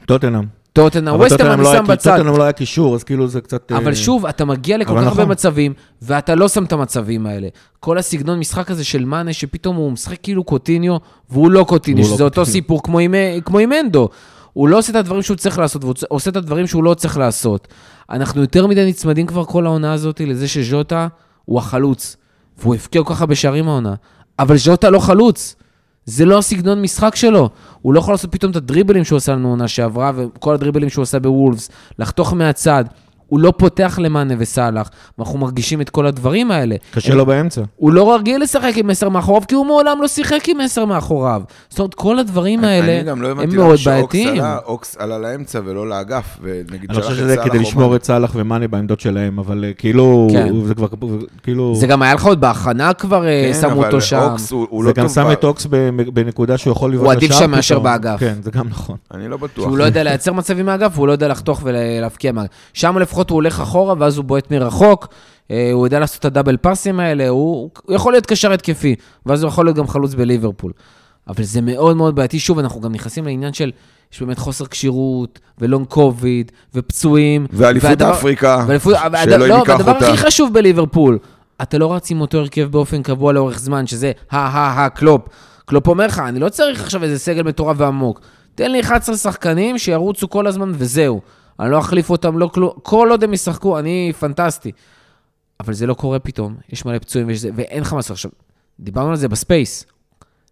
טוטנאם. 0.05 0.43
טוטנאם, 0.73 1.15
ווסטר 1.15 1.53
אני 1.53 1.61
לא 1.63 1.71
היה- 1.71 1.77
שם 1.77 1.87
בצד. 1.87 2.17
טוטנהאם 2.17 2.37
לא 2.37 2.43
היה 2.43 2.51
קישור, 2.51 2.95
אז 2.95 3.03
כאילו 3.03 3.27
זה 3.27 3.41
קצת... 3.41 3.71
אבל 3.71 3.87
אה, 3.87 3.95
שוב, 3.95 4.25
אתה 4.25 4.45
מגיע 4.45 4.77
לכל 4.77 4.91
כך 4.91 5.03
הרבה 5.07 5.09
נכון. 5.21 5.31
מצבים, 5.31 5.73
ואתה 6.01 6.35
לא 6.35 6.47
שם 6.47 6.63
את 6.63 6.73
המצבים 6.73 7.25
האלה. 7.25 7.47
כל 7.79 7.97
הסגנון 7.97 8.39
משחק 8.39 8.71
הזה 8.71 8.83
של 8.83 9.05
מאנה, 9.05 9.33
שפתאום 9.33 9.75
הוא 9.75 9.91
משחק 9.91 10.17
כאילו 10.23 10.43
קוטיניו, 10.43 10.95
והוא 11.29 11.51
לא 11.51 11.63
קוטיניו, 11.63 12.03
לא 12.07 12.13
שזה 12.13 12.23
אותו. 12.23 12.45
סיפור 12.45 12.83
כמו 12.83 12.99
עם 13.59 13.71
אנדו. 13.79 14.09
הוא 14.53 14.67
לא 14.67 14.77
עושה 14.77 14.91
את 14.91 14.95
הדברים 14.95 15.21
שהוא 15.21 15.37
צריך 15.37 15.59
לעשות, 15.59 15.83
והוא 15.83 15.95
עושה 16.09 16.29
את 16.29 16.35
הדברים 16.35 16.67
שהוא 16.67 16.83
לא 16.83 16.93
צריך 16.93 17.17
לעשות. 17.17 17.67
אנחנו 18.09 18.41
יותר 18.41 18.67
מדי 18.67 18.85
נצמדים 18.85 19.27
כבר 19.27 19.45
כל 19.45 19.65
העונה 19.65 19.93
הזאת 19.93 20.21
לזה 20.25 20.47
שז'וטה 20.47 21.07
הוא 21.45 21.59
החלוץ, 21.59 22.17
והוא 22.57 22.75
הבקיע 22.75 23.03
כל 23.03 23.13
כך 23.13 23.21
הרבה 23.21 23.35
שערים 23.35 23.67
העונה. 23.67 23.93
אבל 24.39 24.57
ז'וטה 24.57 24.89
לא 24.89 24.99
חלוץ. 24.99 25.55
זה 26.05 26.25
לא 26.25 26.37
הסגנון 26.37 26.81
משחק 26.81 27.15
שלו. 27.15 27.49
הוא 27.81 27.93
לא 27.93 27.99
יכול 27.99 28.13
לעשות 28.13 28.31
פתאום 28.31 28.51
את 28.51 28.55
הדריבלים 28.55 29.03
שהוא 29.03 29.17
עשה 29.17 29.31
לנו 29.31 29.49
עונה 29.49 29.67
שעברה, 29.67 30.11
וכל 30.15 30.53
הדריבלים 30.53 30.89
שהוא 30.89 31.03
עשה 31.03 31.19
בוולפס, 31.19 31.69
לחתוך 31.99 32.33
מהצד. 32.33 32.85
הוא 33.27 33.39
לא 33.39 33.53
פותח 33.57 33.99
למאנה 34.01 34.33
וסאלח, 34.37 34.89
ואנחנו 35.17 35.39
מרגישים 35.39 35.81
את 35.81 35.89
כל 35.89 36.05
הדברים 36.05 36.51
האלה. 36.51 36.75
קשה 36.91 37.13
לו 37.15 37.25
באמצע. 37.25 37.61
הוא 37.75 37.93
לא 37.93 38.15
רגיל 38.15 38.41
לשחק 38.43 38.71
עם 38.75 38.89
עשר 38.89 39.09
מאחוריו, 39.09 39.41
כי 39.47 39.55
הוא 39.55 39.65
מעולם 39.65 40.01
לא 40.01 40.07
שיחק 40.07 40.49
עם 40.49 40.59
עשר 40.59 40.85
מאחוריו. 40.85 41.41
זאת 41.69 41.79
אומרת, 41.79 41.93
כל 41.93 42.19
הדברים 42.19 42.63
האלה 42.63 42.93
אני 42.99 43.03
גם 43.03 43.21
לא 43.21 43.27
הם 43.31 43.39
הבנתי 43.39 43.55
מאוד 43.55 43.67
למה 43.67 43.77
שאוקס 43.77 43.87
בעייתיים. 44.15 44.29
עלה, 44.43 44.57
אוקס 44.65 44.95
עלה 44.99 45.17
לאמצע 45.19 45.59
ולא 45.65 45.89
לאגף, 45.89 46.37
ונגיד 46.41 46.89
אני 46.89 46.95
שלח 46.95 47.03
חושב 47.05 47.11
את 47.11 47.17
שזה 47.17 47.35
סאלח 47.35 47.45
כדי 47.47 47.57
או 47.57 47.61
לשמור 47.63 47.83
מאנה. 47.85 47.95
את 47.95 48.03
סאלח 48.03 48.31
ומאנה 48.35 48.67
בעמדות 48.67 48.99
שלהם, 48.99 49.39
אבל 49.39 49.65
אה, 49.67 49.73
כאילו, 49.73 50.27
כן. 50.31 50.53
זה 50.65 50.75
כבר, 50.75 50.87
כאילו, 51.43 51.75
זה 51.75 51.87
גם 51.87 52.01
היה 52.01 52.13
לך 52.13 52.25
עוד 52.25 52.41
בהכנה 52.41 52.93
כבר, 52.93 53.27
אה, 53.27 53.51
כן, 53.53 53.61
שמו 53.61 53.85
אותו 53.85 54.01
שם. 54.01 54.19
אוקס 54.31 54.51
הוא 54.51 54.67
הוא 54.69 54.83
זה 54.83 54.89
לא 54.89 54.93
גם. 54.93 55.09
שם 55.09 55.23
ב- 55.27 55.31
את 55.31 55.43
אוקס 55.43 55.65
בנקודה 56.13 56.57
שהוא 56.57 56.71
יכול 56.71 56.91
לבעוט 56.93 57.05
הוא 57.05 57.13
עדיף 57.13 57.31
שם 57.33 57.51
מאשר. 57.51 57.79
באגף. 57.79 58.19
כן, 58.19 58.33
זה 58.41 58.51
גם 58.51 58.67
נכון. 58.69 58.97
אני 59.13 59.27
לא 59.27 59.37
בטוח. 59.37 59.65
שהוא 59.65 59.77
לא 59.77 59.83
יודע 59.83 60.03
לייצר 60.03 60.33
מצבים 60.33 60.65
מהאגף, 60.65 60.91
והוא 60.95 61.07
לא 61.07 61.11
יודע 61.11 61.27
לחתוך 61.27 61.61
ולהבקיע 61.63 62.31
מהאגף. 62.31 62.49
שם 62.73 62.97
לפחות 62.97 63.22
הוא 63.29 63.35
הולך 63.35 63.59
אחורה, 63.59 63.95
ואז 63.99 64.17
הוא 64.17 64.25
בועט 64.25 64.51
מרחוק, 64.51 65.07
אה, 65.51 65.69
הוא 65.73 65.87
יודע 65.87 65.99
לעשות 65.99 66.19
את 66.19 66.25
הדאבל 66.25 66.57
פאסים 66.57 66.99
האלה, 66.99 67.29
הוא, 67.29 67.69
הוא 67.83 67.95
יכול 67.95 68.13
להיות 68.13 68.25
קשר 68.25 68.51
התקפי, 68.53 68.95
ואז 69.25 69.43
הוא 69.43 69.47
יכול 69.47 69.65
להיות 69.65 69.77
גם 69.77 69.87
חלוץ 69.87 70.13
בליברפול. 70.13 70.71
אבל 71.27 71.43
זה 71.43 71.61
מאוד 71.61 71.97
מאוד 71.97 72.15
בעייתי. 72.15 72.39
שוב, 72.39 72.59
אנחנו 72.59 72.81
גם 72.81 72.91
נכנסים 72.91 73.25
לעניין 73.25 73.53
של, 73.53 73.71
יש 74.13 74.19
באמת 74.21 74.39
חוסר 74.39 74.65
כשירות, 74.65 75.39
ו 75.59 75.65
long 75.65 75.87
COVID, 75.87 76.51
ופצועים. 76.75 77.47
ואליפות 77.51 77.89
והדבר- 77.89 78.11
אפריקה, 78.13 78.65
ואליפות- 78.67 78.95
שאלוהים 79.23 79.53
לא, 79.53 79.57
ייקח 79.57 79.69
והדבר 79.73 79.91
אותה. 79.95 80.07
הכי 80.13 80.17
חשוב 80.17 80.53
בליברפול, 80.53 81.17
אתה 81.61 81.77
לא 81.77 81.93
רץ 81.93 82.11
עם 82.11 82.21
אותו 82.21 82.37
הרכב 82.37 82.67
באופן 82.71 83.01
קבוע 83.03 83.33
לאורך 83.33 83.59
זמן, 83.59 83.87
שזה 83.87 84.11
ה-ה-ה 84.31 84.89
קלופ. 84.89 85.21
קלופ 85.65 85.87
אומר 85.87 86.05
לך, 86.07 86.19
אני 86.19 86.39
לא 86.39 86.49
צריך 86.49 86.81
עכשיו 86.83 87.03
איזה 87.03 87.19
סגל 87.19 87.43
מטורף 87.43 87.75
ועמוק. 87.79 88.21
תן 88.55 88.71
לי 88.71 88.79
11 88.81 89.15
שחקנים 89.17 89.77
שירוצו 89.77 90.29
כל 90.29 90.47
הזמן 90.47 90.71
וזהו. 90.75 91.21
אני 91.63 91.71
לא 91.71 91.79
אחליף 91.79 92.09
אותם, 92.09 92.37
לא 92.37 92.47
כלום. 92.47 92.71
כל 92.83 93.07
עוד 93.11 93.23
הם 93.23 93.33
ישחקו, 93.33 93.79
אני 93.79 94.13
פנטסטי. 94.19 94.71
אבל 95.59 95.73
זה 95.73 95.87
לא 95.87 95.93
קורה 95.93 96.19
פתאום, 96.19 96.55
יש 96.69 96.85
מלא 96.85 96.97
פצועים 96.97 97.27
ויש 97.27 97.39
זה, 97.39 97.49
ואין 97.55 97.81
לך 97.81 97.93
מה 97.93 97.99
לעשות. 97.99 98.11
עכשיו, 98.11 98.31
דיברנו 98.79 99.09
על 99.09 99.15
זה 99.15 99.27
ב 99.27 99.36
Space. 99.36 99.85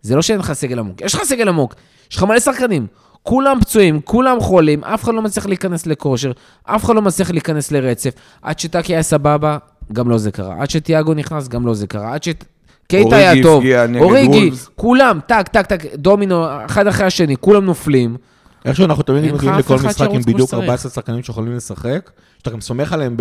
זה 0.02 0.16
לא 0.16 0.22
שאין 0.22 0.40
לך 0.40 0.54
סגל 0.54 0.80
עמוק, 0.80 1.02
יש 1.02 1.16
לך 1.16 1.24
סגל 1.24 1.48
עמוק, 1.50 1.76
יש 2.12 2.18
לך 2.18 2.24
מלא 2.24 2.40
שחקנים. 2.40 2.88
כולם 3.24 3.60
פצועים, 3.62 4.02
כולם 4.02 4.40
חולים, 4.40 4.84
אף 4.84 5.04
אחד 5.04 5.14
לא 5.14 5.22
מצליח 5.22 5.46
להיכנס 5.46 5.86
לכושר, 5.86 6.32
אף 6.64 6.86
אחד 6.86 6.96
לא 6.96 7.02
מצליח 7.02 7.32
להיכנס 7.32 7.72
לרצף. 7.72 8.10
עד 8.42 8.60
שטאקי 8.60 8.94
היה 8.94 9.04
סבבה, 9.04 9.58
גם 9.94 10.10
לא 10.10 10.18
זה 10.18 10.32
קרה. 10.32 10.62
עד 10.62 10.70
שתיאגו 10.70 11.14
נכנס, 11.14 11.48
גם 11.48 11.68
לא 11.68 11.74
זה 11.74 11.88
קרה. 11.88 12.14
עד 12.14 12.24
שקייטה 12.24 13.16
היה 13.16 13.44
טוב. 13.44 13.64
אוריגי. 14.00 14.52
כולם, 14.76 15.20
טק, 15.28 15.48
טק, 15.48 15.66
טק, 15.66 15.96
דומינו, 15.96 16.66
אחד 16.66 16.88
אחרי 16.88 17.06
השני, 17.06 17.38
כולם 17.38 17.66
נופלים. 17.66 18.18
איכשהו 18.66 18.86
אנחנו 18.86 19.04
תמיד 19.04 19.34
מגיעים 19.34 19.56
לכל 19.56 19.76
משחק 19.76 20.08
עם 20.12 20.22
בדיוק 20.22 20.48
שצריך. 20.48 20.64
14 20.64 20.92
שחקנים 20.92 21.24
שיכולים 21.24 21.56
לשחק, 21.56 22.12
שאתה 22.38 22.50
גם 22.50 22.62
סומך 22.62 22.94
עליהם. 22.94 23.18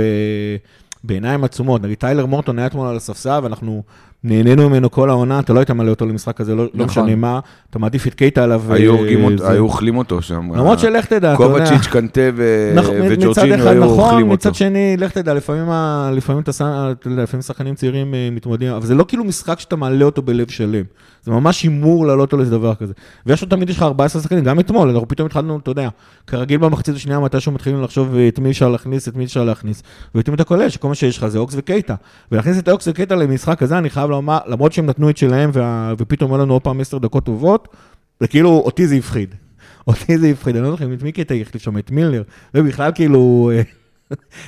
בעיניים 1.05 1.45
עצומות. 1.45 1.83
נגיד 1.83 1.99
טיילר 1.99 2.27
מורטון 2.27 2.59
היה 2.59 2.67
אתמול 2.67 2.89
על 2.89 2.97
הספסל, 2.97 3.41
ואנחנו 3.43 3.83
נהנינו 4.25 4.69
ממנו 4.69 4.91
כל 4.91 5.11
העונה, 5.11 5.39
אתה 5.39 5.53
לא 5.53 5.59
היית 5.59 5.71
מעלה 5.71 5.91
אותו 5.91 6.07
למשחק 6.07 6.41
הזה, 6.41 6.55
לא, 6.55 6.65
לא 6.65 6.71
נכון. 6.75 7.03
משנה 7.05 7.17
מה, 7.17 7.41
אתה 7.71 7.79
מעדיף 7.79 8.07
את 8.07 8.15
קייטה 8.15 8.45
עליו. 8.45 8.63
היו 8.73 8.93
אה, 8.95 8.99
הורגים 8.99 9.25
אותו- 9.25 9.37
זה. 9.39 9.51
היו 9.51 9.63
אוכלים 9.63 9.97
אותו 9.97 10.23
שם. 10.23 10.51
למרות 10.55 10.79
שלך 10.79 11.07
תדע, 11.07 11.35
אתה 11.35 11.43
יודע. 11.43 11.59
קובצ'יץ', 11.67 11.87
קנטה 11.87 12.21
ו- 12.37 12.73
נכון, 12.75 12.95
וג'ורג'ינו 13.11 13.65
היו 13.69 13.85
נכון, 13.85 13.99
אוכלים 13.99 14.31
אותו. 14.31 14.35
מצד 14.35 14.55
שני, 14.55 14.97
לך 14.99 15.13
תדע, 15.13 15.35
לפעמים, 15.35 15.67
שחקנים 17.41 17.75
צעירים 17.75 18.15
אה, 18.15 18.29
מתמודדים, 18.33 18.73
אבל 18.73 18.87
זה 18.87 18.95
לא 18.95 19.05
כאילו 19.09 19.25
משחק 19.25 19.61
שאתה 19.61 19.77
מעלה 19.77 20.05
אותו 20.05 20.23
בלב 20.23 20.51
שלם. 20.51 20.85
זה 21.23 21.31
ממש 21.31 21.63
הימור 21.63 22.07
לעלות 22.07 22.33
אותו 22.33 22.43
לדבר 22.43 22.75
כזה. 22.75 22.93
ויש 23.27 23.43
לו 23.43 23.49
תמיד, 23.49 23.71
יש 23.71 23.77
לך 23.77 23.83
14 23.83 24.23
שחקנים, 24.23 24.45
גם 24.45 24.61
אתמול, 24.61 24.89
אנחנו 24.91 25.09
פתאום 25.09 25.27
התחלנו, 25.27 25.59
אתה 25.59 25.71
יודע, 25.71 25.89
כרגיל 26.27 26.59
במחצית 26.59 26.95
השנייה, 26.97 27.21
מתישהו 27.21 27.53
מתחילים 27.53 27.83
לחשוב 27.83 28.15
אה, 28.15 28.29
את 28.29 28.39
מי 28.39 28.51
אפשר 28.51 28.69
להכניס, 28.69 29.09
את 29.09 29.17
מי 29.17 29.25
אפשר 29.25 29.45
להכניס, 29.45 29.83
ופתאום 30.15 30.35
אתה 30.35 30.45
קולט 30.45 30.71
שכל 30.71 30.89
מה 30.89 30.95
שיש 30.95 31.19
לך 31.19 31.27
זה 31.27 31.39
אוקס 31.39 31.55
וקייטה. 31.57 31.95
ולהכניס 32.33 32.59
את 32.59 32.69
אוקס 32.69 32.89
וקייטה 32.89 33.15
למשחק 33.15 33.63
הזה, 33.63 33.79
אני 33.79 33.91
חייב 33.91 34.10
לומר, 34.11 34.39
למרות 34.47 34.73
שהם 34.73 34.87
נתנו 34.87 35.11
את 35.11 35.17
שלהם, 35.17 35.51
וה- 35.53 35.93
ופתאום 35.99 36.33
היו 36.33 36.41
לנו 36.41 36.53
עוד 36.53 36.63
פעם 36.63 36.81
10 36.81 36.99
דקות 36.99 37.25
טובות, 37.25 37.69
זה 38.21 38.27
כאילו, 38.29 38.51
אותי 38.65 38.87
זה 38.87 38.95
הפחיד. 38.95 39.35
אותי 39.87 40.19
זה 40.19 40.27
הפחיד, 40.29 40.57
אני 40.57 40.65
לא 40.65 40.71
זוכר 40.71 40.85
את 40.95 41.03
מי 41.03 41.13
קייטה 41.13 41.35
החליף 41.35 41.63
שם, 41.63 41.79
את 41.79 41.91
מילר, 41.91 42.23
ובכלל 42.55 42.91
כאילו... 42.95 43.51
אה, 43.55 43.63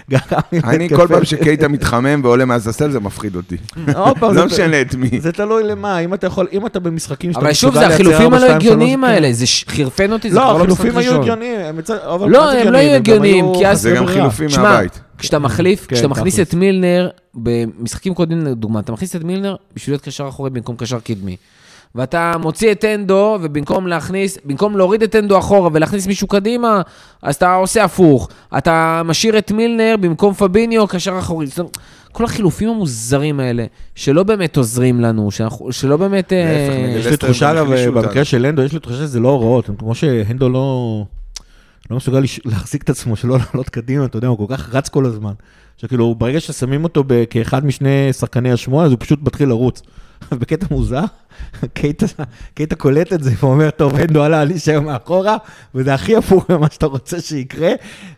אני 0.65 0.89
כל 0.89 1.07
פעם 1.09 1.25
שקייטה 1.25 1.69
מתחמם 1.69 2.21
ועולה 2.25 2.45
מהספסל 2.45 2.91
זה 2.91 3.01
מפחיד 3.01 3.37
אותי. 3.37 3.57
לא 4.23 4.33
זה- 4.35 4.45
משנה 4.45 4.81
את 4.81 4.95
מי. 4.95 5.21
זה 5.21 5.33
תלוי 5.33 5.63
למה, 5.65 5.99
אם 5.99 6.15
אתה 6.15 6.27
יכול, 6.27 6.47
אם 6.53 6.67
אתה 6.67 6.81
במשחקים 6.81 7.33
שאתה 7.33 7.41
אבל 7.45 7.53
שוב, 7.53 7.71
מסוגל 7.71 7.89
זה 7.89 7.89
לייצר 7.89 8.05
החילופים 8.11 8.35
הלא 8.35 8.47
הגיוניים. 8.55 9.05
האלה, 9.05 9.33
זה 9.33 9.47
ש- 9.47 9.65
חירפן 9.69 10.13
אותי, 10.13 10.31
זה 10.31 10.37
לא, 10.39 10.43
כבר 10.43 10.53
לא 10.53 10.65
משחק 10.65 10.73
החילופים 10.79 10.99
היו 10.99 11.11
ראשון. 11.11 11.23
הגיוניים, 11.23 11.61
הם 11.61 11.77
מצד- 11.77 11.99
אבל 11.99 12.31
לא, 12.31 12.51
הם 12.53 12.73
לא 12.73 12.79
היו 12.79 12.95
הגיוניים, 12.95 13.45
היו 13.45 13.55
כי 13.55 13.67
אז- 13.67 13.81
זה 13.83 13.95
גם. 13.97 14.07
חילופים 14.07 14.49
מהבית. 14.57 15.01
כשאתה 15.23 15.39
מחליף, 15.39 15.87
כן, 15.87 15.95
כשאתה 15.97 16.09
מכניס. 16.09 16.41
את 16.41 16.55
מילנר, 16.55 17.09
במשחקים 17.35 18.15
קודמים 18.15 18.47
לדוגמה, 18.47 18.81
אתה 18.81 18.93
מכניס 18.93 19.17
את 19.17 19.25
מילנר 19.25 19.57
בשביל 19.75 19.93
להיות 19.93 20.03
קשר 20.03 20.29
אחורי 20.29 20.51
במקום 20.51 20.77
קשר 20.77 21.01
קדמי. 21.01 21.37
ואתה 21.95 22.35
מוציא 22.41 22.73
את 22.73 22.85
אנדו, 22.85 23.39
ובמקום 23.43 23.87
להכניס, 23.87 24.39
במקום 24.45 24.77
להוריד 24.77 25.03
את 25.03 25.17
אנדו 25.17 25.39
אחורה 25.39 25.71
ולהכניס 25.73 26.07
מישהו 26.07 26.27
קדימה, 26.27 26.83
אז 27.23 27.35
אתה 27.35 27.55
עושה 27.55 27.85
הפוך. 27.85 28.29
אתה 28.59 29.03
משאיר 29.05 29.39
את 29.39 29.53
מילנר 29.53 29.95
במקום 30.01 30.35
פביניו 30.35 30.87
קשר 30.87 31.19
אחורי. 31.19 31.47
זאת 31.47 31.59
אומרת, 31.59 31.79
כל 32.13 32.25
החילופים 32.25 32.69
המוזרים 32.69 33.41
האלה, 33.41 33.65
שלא 33.95 34.23
באמת 34.23 34.57
עוזרים 34.57 35.01
לנו, 35.01 35.31
שאנחנו, 35.31 35.73
שלא 35.73 35.97
באמת... 35.97 36.33
אה, 36.33 36.95
יש 36.99 37.07
לי 37.07 37.17
תחושה, 37.17 37.51
אגב, 37.53 37.67
במקרה. 37.95 38.25
של 38.25 38.45
הנדו, 38.45 38.63
יש 38.63 38.73
לי 38.73 38.79
תחושה 38.81 38.97
שזה 38.97 39.21
לא 39.21 39.29
הוראות, 39.29 39.71
כמו 39.79 39.95
שהנדו 39.95 40.49
לא... 40.49 41.05
לא 41.91 41.97
מסוגל 41.97 42.25
להחזיק 42.45 42.83
את 42.83 42.91
עצמו, 42.91 43.17
שלא 43.17 43.39
לעלות 43.39 43.69
קדימה, 43.69 44.05
אתה 44.05 44.17
יודע, 44.17 44.29
הוא 44.29 44.39
כל 44.39 44.57
כך 44.57 44.75
רץ 44.75 44.89
כל 44.89 45.07
הזמן. 45.07 45.33
שכאילו, 45.77 46.15
ברגע 46.15 46.41
ששמים 46.41 46.85
אותו 46.85 47.05
כאחד 47.31 47.67
משני 47.67 48.13
שחקני 48.13 48.53
השמונה, 48.53 48.87
אז 48.87 48.91
הוא 48.91 48.99
פשוט 49.01 49.23
מתחיל 49.23 49.49
לרוץ. 49.49 49.83
בקטע 50.41 50.67
מוזר, 50.71 51.05
קייטה, 52.55 52.77
קולט 52.79 53.13
את 53.13 53.23
זה 53.23 53.31
ואומר, 53.41 53.71
טוב, 53.71 53.95
הנדו 53.95 54.23
עלה, 54.23 54.43
אני 54.43 54.57
אשאר 54.57 54.81
מאחורה, 54.81 55.37
וזה 55.75 55.95
הכי 55.95 56.17
הפוך 56.17 56.51
ממה 56.51 56.67
שאתה 56.71 56.87
רוצה 56.87 57.21
שיקרה. 57.21 57.73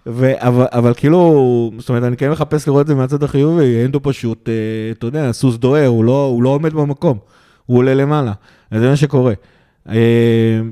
ו- 0.07 0.33
אבל, 0.37 0.67
אבל 0.73 0.95
כאילו, 0.95 1.73
זאת 1.79 1.89
אומרת, 1.89 2.03
אני 2.03 2.17
כן 2.17 2.31
מחפש 2.31 2.69
לראות 2.69 2.83
את 2.83 2.87
זה 2.87 2.95
מהצד 2.95 3.23
החיובי, 3.23 3.85
הנדו 3.85 4.01
פשוט, 4.03 4.49
אה, 4.49 4.55
אתה 4.99 5.07
יודע, 5.07 5.33
סוס 5.33 5.57
דוהר, 5.57 5.87
הוא 5.87 6.05
לא, 6.05 6.25
הוא 6.25 6.43
לא 6.43 6.49
עומד 6.49 6.73
במקום, 6.73 7.19
הוא 7.67 7.79
עולה 7.79 7.95
למעלה. 7.95 8.33
אז 8.71 8.81
זה 8.81 8.89
מה 8.89 8.97
שקורה. 8.97 9.33
אה, 9.89 9.95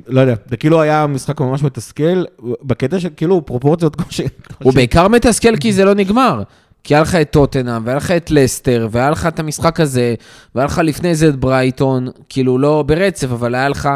לא 0.07 0.21
יודע, 0.21 0.35
זה 0.51 0.57
כאילו 0.57 0.81
היה 0.81 1.07
משחק 1.07 1.41
ממש 1.41 1.63
מתסכל, 1.63 2.25
בקטע 2.63 3.01
של 3.01 3.09
כאילו 3.17 3.47
פרופורציות 3.47 3.97
כמו 3.97 4.07
ש... 4.11 4.21
הוא 4.63 4.73
בעיקר 4.73 5.09
מתסכל 5.09 5.57
כי 5.57 5.73
זה 5.73 5.85
לא 5.85 5.95
נגמר. 5.95 6.43
כי 6.85 6.95
היה 6.95 7.03
לך 7.03 7.15
את 7.15 7.31
טוטנאם, 7.31 7.83
והיה 7.87 7.97
לך 7.97 8.11
את 8.11 8.31
לסטר, 8.31 8.89
והיה 8.91 9.11
לך 9.11 9.27
את 9.27 9.39
המשחק 9.39 9.81
הזה, 9.81 10.15
והיה 10.55 10.67
לך 10.67 10.81
לפני 10.85 11.15
זה 11.15 11.29
את 11.29 11.37
ברייטון, 11.37 12.09
כאילו 12.29 12.59
לא 12.59 12.85
ברצף, 12.87 13.33
אבל 13.33 13.55
היה 13.55 13.69
לך... 13.69 13.89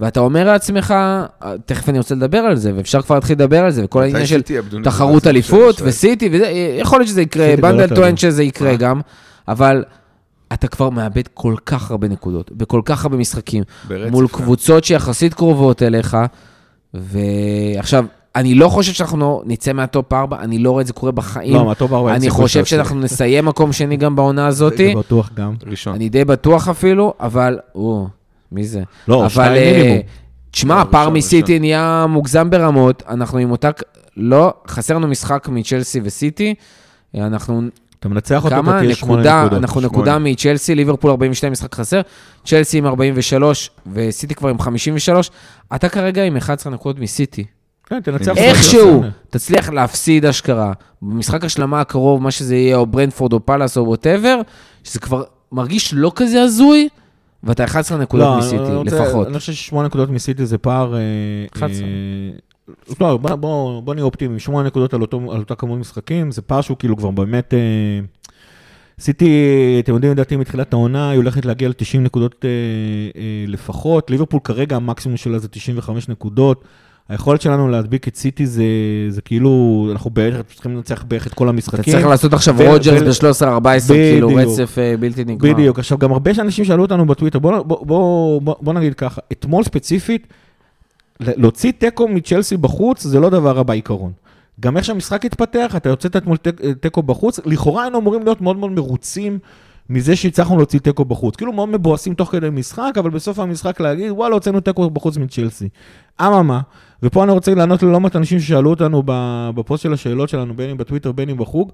ואתה 0.00 0.20
אומר 0.20 0.44
לעצמך, 0.44 0.94
תכף 1.66 1.88
אני 1.88 1.98
רוצה 1.98 2.14
לדבר 2.14 2.38
על 2.38 2.56
זה, 2.56 2.72
ואפשר 2.76 3.02
כבר 3.02 3.14
להתחיל 3.14 3.36
לדבר 3.36 3.64
על 3.64 3.70
זה, 3.70 3.84
וכל 3.84 4.02
העניין 4.02 4.26
של 4.26 4.42
תחרות 4.84 5.26
אליפות 5.26 5.80
וסיטי, 5.84 6.28
וזה, 6.32 6.46
יכול 6.80 6.98
להיות 6.98 7.08
שזה 7.08 7.22
יקרה, 7.22 7.56
בנדל 7.56 7.94
טוען. 7.94 8.16
שזה 8.16 8.42
יקרה 8.42 8.70
אה. 8.70 8.76
גם, 8.76 9.00
אבל 9.48 9.84
אתה 10.54 10.68
כבר 10.68 10.90
מאבד 10.90 11.28
כל 11.34 11.54
כך 11.66 11.90
הרבה 11.90 12.08
נקודות, 12.08 12.52
בכל 12.52 12.80
כך 12.84 13.04
הרבה 13.04 13.16
משחקים, 13.16 13.64
ברצף, 13.88 14.12
מול 14.12 14.28
כן. 14.28 14.32
קבוצות 14.34 14.84
שיחסית 14.84 15.34
קרובות 15.34 15.82
אליך, 15.82 16.16
ועכשיו, 16.94 18.04
אני 18.36 18.54
לא 18.54 18.68
חושב 18.68 18.92
שאנחנו 18.92 19.18
לא 19.18 19.42
נצא 19.46 19.72
מה 19.72 19.88
top 19.88 20.12
4, 20.12 20.40
אני 20.40 20.58
לא 20.58 20.70
רואה 20.70 20.82
את 20.82 20.86
זה 20.86 20.92
קורה 20.92 21.12
בחיים. 21.12 21.54
לא, 21.54 21.64
מה 21.64 21.75
top 21.75 21.92
ארבע 21.92 22.08
אין 22.08 22.16
אני 22.16 22.24
סיכוי 22.24 22.42
חושב 22.42 22.64
שאנחנו 22.64 23.00
נסיים 23.00 23.44
מקום 23.44 23.72
שני 23.72 23.96
גם 23.96 24.16
בעונה 24.16 24.46
הזאת, 24.46 24.76
זה 24.76 24.92
בטוח 24.96 25.30
גם. 25.34 25.54
ראשון. 25.66 25.94
אני 25.94 26.08
די 26.08 26.24
בטוח 26.24 26.68
אפילו, 26.68 27.14
אבל, 27.20 27.58
או, 27.74 28.06
מי 28.52 28.64
זה? 28.64 28.82
לא, 29.08 29.20
אבל, 29.20 29.28
שתיים 29.30 29.56
אה, 29.56 29.72
מינימום. 29.72 30.02
תשמע, 30.50 30.74
לא, 30.74 30.80
הפער 30.80 31.00
ראשון, 31.00 31.14
מסיטי. 31.14 31.58
נהיה 31.58 32.06
מוגזם 32.08 32.50
ברמות, 32.50 33.02
אנחנו 33.08 33.38
עם 33.38 33.50
אותה... 33.50 33.70
לא, 34.16 34.54
חסר 34.68 34.94
לנו 34.94 35.08
משחק 35.08 35.48
מצ'לסי 35.48 36.00
וסיטי, 36.04 36.54
אנחנו 37.14 37.62
אתה 38.04 38.12
מנצח 38.12 38.44
אותו, 38.44 38.56
כמה? 38.56 38.70
אתה 38.76 38.84
תהיה 38.84 38.94
שמונה 38.94 39.20
נקודה, 39.20 39.40
נקודות. 39.44 39.58
אנחנו 39.62 39.80
שמונה. 39.80 39.92
נקודה 39.92 40.18
מצ'לסי, 40.18 40.74
ליברפול 40.74 41.10
42 41.10 41.52
משחק 41.52 41.74
חסר, 41.74 42.00
צ'לסי 42.44 42.78
עם 42.78 42.86
43 42.86 43.70
וסיטי 43.92 44.34
כבר 44.34 44.48
עם 44.48 44.58
53, 44.58 45.30
אתה 45.74 45.88
כרגע 45.88 46.24
עם 46.24 46.36
11 46.36 46.72
נקודות 46.72 46.98
מסיטי. 47.02 47.44
כן, 47.86 48.00
תנצח. 48.00 48.36
איכשהו. 48.36 49.02
תצליח 49.30 49.68
להפסיד 49.68 50.24
אשכרה. 50.24 50.72
במשחק 51.02 51.44
השלמה 51.44 51.80
הקרוב, 51.80 52.22
מה 52.22 52.30
שזה 52.30 52.56
יהיה, 52.56 52.76
או 52.76 52.86
ברנדפורד 52.86 53.32
או 53.32 53.46
פאלאס 53.46 53.76
או 53.76 53.86
ווטאבר, 53.86 54.40
שזה 54.84 55.00
כבר 55.00 55.22
מרגיש 55.52 55.94
לא 55.94 56.12
כזה 56.16 56.42
הזוי, 56.42 56.88
ואתה 57.44 57.64
11 57.64 57.98
נקודות 57.98 58.26
לא, 58.26 58.38
מסיטי, 58.38 58.56
אני 58.56 58.74
רוצה- 58.74 59.04
לפחות. 59.04 59.26
אני 59.26 59.38
חושב 59.38 59.52
ששמונה 59.52 59.86
נקודות 59.88 60.10
מסיטי 60.10 60.46
זה 60.46 60.58
פער... 60.58 60.94
אה, 60.94 61.00
11. 61.54 61.86
אה, 61.86 61.90
לא, 63.00 63.16
בוא- 63.16 63.34
בוא 63.34 63.82
בוא 63.82 63.94
נהיה 63.94 64.04
אופטימיים, 64.04 64.38
שמונה 64.38 64.66
נקודות 64.66 64.94
על 64.94 65.00
אותו- 65.00 65.32
על 65.32 65.38
אותה 65.40 65.54
כמות 65.54 65.78
משחקים, 65.78 66.30
זה 66.30 66.42
פער 66.42 66.60
שהוא 66.60 66.76
כאילו 66.78 66.96
כבר 66.96 67.10
באמת... 67.10 67.54
אה, 67.54 67.58
סיטי, 69.00 69.30
אתם 69.84 69.94
יודעים, 69.94 70.12
לדעתי 70.12 70.36
מתחילת 70.36 70.72
העונה, 70.72 71.10
היא 71.10 71.16
הולכת 71.16 71.44
להגיע 71.44 71.68
ל-90 71.68 71.98
נקודות 71.98 72.44
אה, 72.44 72.50
אה, 73.20 73.44
לפחות. 73.46 74.10
ליברפול 74.10 74.40
כרגע 74.44 74.76
המקסימום 74.76 75.16
שלה 75.16 75.38
זה 75.38 75.48
95 75.48 76.08
נקודות. 76.08 76.64
היכולת 77.08 77.40
שלנו 77.40 77.68
להדביק 77.68 78.08
את 78.08 78.16
סיטי 78.16 78.46
זה, 78.46 78.64
זה 79.08 79.22
כאילו, 79.22 79.88
אנחנו 79.92 80.10
בערך 80.10 80.42
צריכים 80.54 80.76
לנצח 80.76 81.04
בערך 81.08 81.26
את 81.26 81.34
כל 81.34 81.44
אתה 81.44 81.50
המשחקים. 81.50 81.94
צריך 81.94 82.06
לעשות 82.06 82.32
עכשיו 82.32 82.54
ו- 82.58 82.70
רוג'רס 82.70 83.22
ו- 83.22 83.28
ב-13-14, 83.30 83.88
כאילו 83.88 84.28
בדיוק. 84.28 84.40
רצף 84.60 84.78
אה, 84.78 84.94
בלתי 85.00 85.24
נגמר. 85.24 85.52
בדיוק, 85.52 85.78
עכשיו 85.78 85.98
גם 85.98 86.12
הרבה 86.12 86.30
אנשים 86.38 86.64
שאלו 86.64 86.82
אותנו 86.82 87.06
בטוויטר, 87.06 87.38
בוא, 87.38 87.58
בוא, 87.62 87.86
בוא, 87.86 88.40
בוא, 88.40 88.54
בוא 88.60 88.72
נגיד 88.72 88.94
ככה, 88.94 89.20
אתמול 89.32 89.64
ספציפית, 89.64 90.26
להוציא 91.20 91.72
תיקו 91.78 92.08
מצ'לסי 92.08 92.56
בחוץ 92.56 93.02
זה 93.02 93.20
לא 93.20 93.30
דבר 93.30 93.56
רע 93.56 93.62
בעיקרון. 93.62 94.12
גם 94.60 94.76
איך 94.76 94.84
שהמשחק 94.84 95.24
התפתח, 95.24 95.74
אתה 95.76 95.88
יוצאת 95.88 96.16
אתמול 96.16 96.36
תיקו 96.80 97.02
בחוץ, 97.02 97.40
לכאורה 97.44 97.82
היינו 97.82 97.98
אמורים 97.98 98.22
להיות 98.22 98.40
מאוד 98.40 98.56
מאוד 98.56 98.70
מרוצים 98.70 99.38
מזה 99.90 100.16
שהצלחנו 100.16 100.56
להוציא 100.56 100.78
תיקו 100.78 101.04
בחוץ. 101.04 101.36
כאילו 101.36 101.52
מאוד 101.52 101.68
מבואסים 101.68 102.14
תוך 102.14 102.30
כדי 102.30 102.50
משחק, 102.50 102.92
אבל 102.98 103.10
בסוף 103.10 103.38
המשחק 103.38 103.80
להגיד, 103.80 104.10
וואלה, 104.10 104.34
הוצאנו 104.34 104.60
תיקו 104.60 104.90
בחוץ 104.90 105.16
מצ'לסי. 105.16 105.68
אממה, 106.20 106.60
ופה 107.02 107.24
אני 107.24 107.32
רוצה 107.32 107.54
לענות 107.54 107.82
ללא 107.82 108.00
מעט 108.00 108.16
אנשים 108.16 108.40
ששאלו 108.40 108.70
אותנו 108.70 109.02
בפוסט 109.54 109.82
של 109.82 109.92
השאלות 109.92 110.28
שלנו, 110.28 110.54
בין 110.56 110.70
אם 110.70 110.76
בטוויטר, 110.76 111.12
בין 111.12 111.28
אם 111.28 111.36
בחוג, 111.36 111.72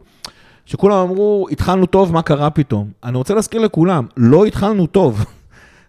שכולם 0.67 0.97
אמרו, 0.97 1.47
התחלנו 1.51 1.87
טוב, 1.87 2.13
מה 2.13 2.23
קרה 2.23 2.51
פתאום? 2.51 2.89
אני 3.05 3.17
רוצה 3.17 3.35
להזכיר 3.35 3.61
לכולם, 3.61 4.07
לא 4.17 4.45
התחלנו 4.45 4.87
טוב. 4.87 5.25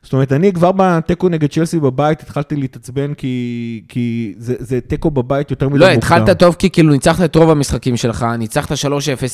זאת 0.03 0.13
אומרת, 0.13 0.31
אני 0.31 0.53
כבר 0.53 0.71
בתיקו 0.75 1.29
נגד 1.29 1.49
צ'לסי 1.49 1.79
בבית 1.79 2.21
התחלתי 2.21 2.55
להתעצבן 2.55 3.13
כי, 3.13 3.83
כי 3.87 4.33
זה, 4.37 4.55
זה 4.59 4.81
תיקו 4.81 5.11
בבית 5.11 5.51
יותר 5.51 5.69
מדי 5.69 5.79
לא, 5.79 5.85
מוקדם. 5.85 5.97
התחלת 5.97 6.39
טוב 6.39 6.55
כי 6.59 6.69
כאילו 6.69 6.91
ניצחת 6.91 7.23
את 7.25 7.35
רוב 7.35 7.49
המשחקים 7.49 7.97
שלך, 7.97 8.25
ניצחת 8.39 8.71
3-0, 8.71 8.75
4-0, 8.75 8.77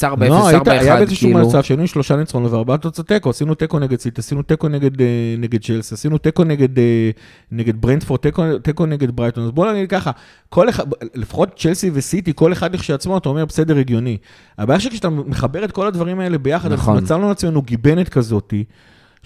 4-1, 0.03 0.19
לא, 0.19 0.47
היית, 0.47 0.67
היה 0.67 0.95
באיזשהו 0.95 1.29
כאילו. 1.29 1.47
מצב 1.47 1.63
שהיינו 1.63 1.81
עם 1.81 1.87
שלושה 1.87 2.15
ניצחונות 2.15 2.51
וארבעה 2.51 2.77
תוצאות 2.77 3.07
תיקו, 3.07 3.29
עשינו 3.29 3.55
תיקו 3.55 3.79
נגד 3.79 3.99
סיט, 3.99 4.19
עשינו 4.19 4.41
תיקו 4.41 4.67
נגד, 4.67 5.01
אה, 5.01 5.07
נגד 5.37 5.61
צ'לסי, 5.63 5.93
עשינו 5.93 6.17
תיקו 6.17 6.43
נגד, 6.43 6.79
אה, 6.79 7.09
נגד 7.51 7.81
ברנדפורד, 7.81 8.19
תיקו, 8.61 8.85
נגד 8.85 9.15
ברייטון, 9.15 9.43
אז 9.43 9.51
בוא 9.51 9.71
נגיד 9.71 9.89
ככה, 9.89 10.11
כל 10.49 10.69
אחד, 10.69 10.83
לפחות 11.15 11.59
צ'לסי 11.59 11.91
וסיטי, 11.93 12.31
כל 12.35 12.53
אחד 12.53 12.73
לכשעצמו, 12.73 13.17
אתה 13.17 13.29
אומר, 13.29 13.45
בסדר, 13.45 13.77
הגיוני. 13.77 14.17
הבעיה 14.57 14.79
שכשאתה 14.79 15.09
מחבר 15.09 15.63
את 15.63 15.71
כל 15.71 15.87
הדברים 15.87 16.19
האלה 16.19 16.37
ביחד, 16.37 16.71
נכון. 16.71 16.93
אנחנו 16.93 17.05
מצאנו 17.05 17.29
לעצמנו 17.29 17.61
גיבנת 17.61 18.09
כזאתי, 18.09 18.63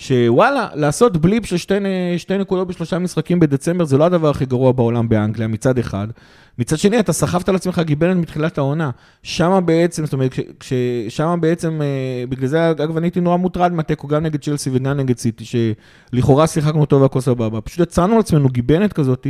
שוואלה, 0.02 0.68
לעשות 0.74 1.18
בליפ 1.18 1.46
של 1.46 1.58
שתי, 1.58 1.74
שתי 2.18 2.38
נקודות 2.38 2.68
בשלושה 2.68 3.00
משחקים 3.00 3.40
בדצמבר, 3.40 3.86
זה 3.86 3.98
לא 3.98 4.04
הדבר 4.04 4.30
הכי 4.30 4.46
גרוע 4.46 4.72
בעולם 4.72 5.10
באנגליה, 5.10 5.48
מצד 5.48 5.78
אחד. 5.78 6.08
מצד 6.60 6.78
שני, 6.78 7.00
אתה 7.00 7.14
סחבת 7.14 7.50
על 7.50 7.56
עצמך 7.56 7.80
גיבנת 7.80 8.18
מתחילת 8.18 8.58
העונה. 8.58 8.90
שמה 9.24 9.62
בעצם, 9.62 10.06
זאת 10.06 10.14
אומרת, 10.14 10.36
ששמה 10.64 11.38
בעצם, 11.38 11.82
אה, 11.82 12.24
בגלל 12.30 12.48
זה, 12.48 12.72
אגב, 12.72 12.98
אני 12.98 13.06
הייתי 13.08 13.22
נורא 13.22 13.38
מוטרד 13.38 13.72
מהתיקו, 13.72 14.08
גם 14.08 14.24
נגד 14.24 14.42
צ'לסי 14.42 14.70
וגם 14.74 14.98
נגד 14.98 15.18
סיטי, 15.18 15.44
שלכאורה 15.46 16.48
שיחקנו 16.48 16.86
טוב 16.86 17.02
והכל 17.02 17.22
סבבה. 17.22 17.62
פשוט 17.62 17.80
יצרנו 17.80 18.18
לעצמנו 18.18 18.50
גיבנת 18.50 18.94
כזאת, 18.94 19.28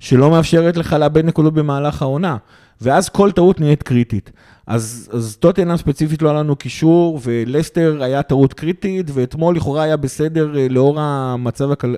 שלא 0.00 0.30
מאפשרת 0.30 0.76
לך 0.76 0.92
לאבד 0.92 1.24
נקודות 1.24 1.54
במהלך 1.54 2.02
העונה. 2.02 2.36
ואז 2.80 3.08
כל 3.08 3.30
טעות 3.32 3.60
נהיית 3.60 3.82
קריטית. 3.82 4.30
אז, 4.66 5.08
אז 5.12 5.36
טוטנאם 5.40 5.76
ספציפית 5.76 6.22
לא 6.22 6.30
היה 6.30 6.38
לנו 6.38 6.56
קישור, 6.56 7.20
ולסטר 7.22 7.98
היה 8.00 8.22
טעות 8.22 8.54
קריטית, 8.54 9.10
ואתמול 9.14 9.56
לכאורה 9.56 9.82
היה 9.82 9.96
בסדר 9.96 10.58
אה, 10.58 10.66
לאור 10.70 11.00
המצב 11.00 11.70
הכל, 11.70 11.94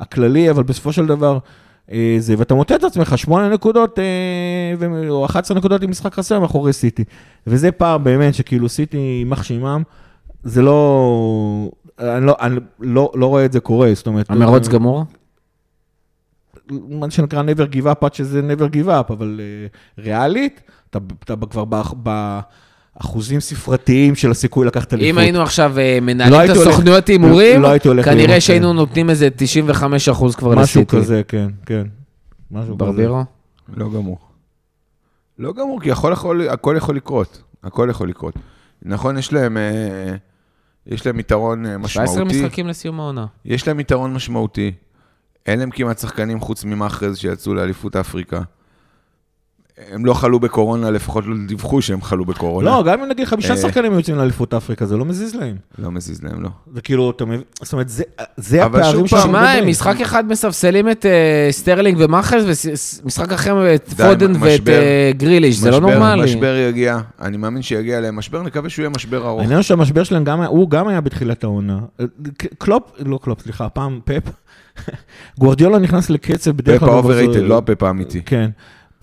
הכללי, 0.00 0.50
אבל 0.50 0.62
בסופו 0.62 0.92
של 0.92 1.06
דבר 1.06 1.38
אה, 1.92 2.16
זה, 2.18 2.34
ואתה 2.38 2.54
מוצא 2.54 2.74
את 2.74 2.84
עצמך 2.84 3.18
שמונה 3.18 3.48
נקודות, 3.48 3.98
אה, 3.98 5.08
או 5.08 5.24
11 5.24 5.56
נקודות 5.56 5.82
עם 5.82 5.90
משחק 5.90 6.14
חסר 6.14 6.40
מאחורי 6.40 6.72
סיטי. 6.72 7.04
וזה 7.46 7.72
פער 7.72 7.98
באמת 7.98 8.34
שכאילו 8.34 8.68
סיטי 8.68 8.96
יימח 8.96 9.42
שמם, 9.42 9.82
זה 10.44 10.62
לא, 10.62 11.70
אני 11.98 12.26
לא, 12.26 12.36
אני 12.40 12.60
לא, 12.80 13.12
לא 13.14 13.26
רואה 13.26 13.44
את 13.44 13.52
זה 13.52 13.60
קורה, 13.60 13.94
זאת 13.94 14.06
אומרת... 14.06 14.30
המרוץ 14.30 14.68
גמור? 14.68 15.04
מה 16.70 17.10
שנקרא 17.10 17.42
never 17.42 17.74
give 17.74 17.84
up 17.84 18.06
עד 18.06 18.14
שזה 18.14 18.40
never 18.54 18.74
give 18.74 18.86
up, 18.88 19.12
אבל 19.12 19.40
uh, 19.40 20.00
ריאלית, 20.02 20.60
אתה, 20.90 20.98
אתה 21.24 21.34
כבר 21.50 21.64
באח- 21.64 21.94
באחוזים 22.96 23.40
ספרתיים 23.40 24.14
של 24.14 24.30
הסיכוי 24.30 24.66
לקחת 24.66 24.92
אליפות. 24.94 25.10
אם 25.10 25.18
היינו 25.18 25.42
עכשיו 25.42 25.72
לא 25.76 26.00
מנהלים 26.00 26.34
את 26.34 26.40
הייתי 26.40 26.58
הולך- 26.58 26.68
הסוכנויות 26.68 27.06
הימורים, 27.08 27.62
לא 27.62 27.68
הייתי 27.68 27.88
הולך 27.88 28.06
לאימון, 28.06 28.22
כנראה 28.22 28.36
כן. 28.36 28.40
שהיינו 28.40 28.72
נותנים 28.72 29.10
איזה 29.10 29.28
95% 29.28 30.36
כבר 30.36 30.48
משהו 30.48 30.60
לסיטי. 30.60 30.84
כזה, 30.96 31.22
כן, 31.28 31.48
כן. 31.66 31.86
משהו 32.50 32.66
כזה. 32.66 32.84
ברבירו? 32.84 33.24
לא 33.76 33.90
גמור. 33.90 34.18
לא 35.38 35.52
גמור, 35.52 35.80
כי 35.80 35.88
יכול, 35.88 36.12
יכול, 36.12 36.48
הכל 36.48 36.74
יכול 36.78 36.96
לקרות. 36.96 37.42
הכל 37.64 37.88
יכול 37.90 38.08
לקרות. 38.08 38.34
נכון, 38.82 39.18
יש 39.18 39.32
להם, 39.32 39.56
אה, 39.56 40.14
יש 40.86 41.06
להם 41.06 41.20
יתרון 41.20 41.66
אה, 41.66 41.70
17 41.88 42.04
משמעותי. 42.04 42.42
משחקים 42.44 42.68
לסיום 42.68 43.00
העונה. 43.00 43.26
יש 43.44 43.68
להם 43.68 43.80
יתרון 43.80 44.14
משמעותי. 44.14 44.72
אין 45.48 45.58
להם 45.58 45.70
כמעט 45.70 45.98
שחקנים 45.98 46.40
חוץ 46.40 46.64
ממאחרז 46.64 47.18
שיצאו 47.18 47.54
לאליפות 47.54 47.96
אפריקה. 47.96 48.40
הם 49.92 50.06
לא 50.06 50.14
חלו 50.14 50.40
בקורונה, 50.40 50.90
לפחות 50.90 51.24
לא 51.26 51.34
דיווחו 51.46 51.82
שהם 51.82 52.02
חלו 52.02 52.24
בקורונה. 52.24 52.70
לא, 52.70 52.82
גם 52.86 53.02
אם 53.02 53.08
נגיד 53.08 53.24
חמישה 53.26 53.50
אה. 53.52 53.56
שחקנים 53.56 53.92
יוצאים 53.92 54.16
לאליפות 54.16 54.54
אפריקה, 54.54 54.86
זה 54.86 54.96
לא 54.96 55.04
מזיז 55.04 55.34
להם. 55.34 55.56
לא 55.78 55.90
מזיז 55.90 56.22
להם, 56.22 56.42
לא. 56.42 56.48
זה 56.74 56.80
כאילו, 56.80 57.10
אתה 57.10 57.24
מבין, 57.24 57.40
זאת 57.62 57.72
אומרת, 57.72 57.88
זה- 57.88 58.02
זה 58.36 58.64
אבל 58.64 58.80
הפערים 58.80 59.06
שוב 59.06 59.18
פעם, 59.20 59.28
שמע, 59.28 59.40
מדברים. 59.42 59.62
הם 59.62 59.68
משחק 59.70 60.00
אחד 60.00 60.24
מספסלים 60.28 60.90
את 60.90 61.06
אה, 61.06 61.48
סטרלינג 61.50 61.96
ומאחרז, 62.00 62.44
ומשחק 63.04 63.32
אחר 63.32 63.74
את 63.74 63.88
פודן 63.88 64.32
ואת. 64.40 64.68
אה, 64.68 65.10
גריליש, 65.16 65.56
זה 65.56 65.70
לא 65.70 65.80
נורמלי. 65.80 66.24
משבר 66.24 66.56
יגיע, 66.68 66.98
אני 67.20 67.36
מאמין 67.36 67.62
שיגיע 67.62 67.98
אליהם 67.98 68.16
משבר, 68.16 68.42
נקווה 68.42 68.70
שהוא 68.70 68.82
יהיה 68.82 68.90
משבר 68.90 69.26
ארוך. 69.26 69.40
העניין 69.40 69.62
שהמשבר 69.62 70.04
שלהם 70.04 70.24
הוא 70.46 70.70
גם 70.70 70.88
היה 70.88 71.00
בתחילת 71.00 71.44
העונה. 71.44 71.78
קלופ, 72.58 72.82
לא 72.98 73.18
קלופ, 73.22 73.40
סליחה, 73.42 73.64
הפעם 73.66 74.00
פפ. 74.04 74.22
גוורדיולה 75.40 75.78
נכנס 75.78 76.10
לקצב 76.10 76.50
בדרך 76.50 76.76
פפ 76.80 76.84
כלל. 76.86 76.94
ה 76.94 76.97
overrated, 76.97 77.28
במחזור- 77.32 77.48
לא 77.48 77.58
הפפ 77.58 77.82
האמיתי. 77.82 78.20
כן. 78.26 78.50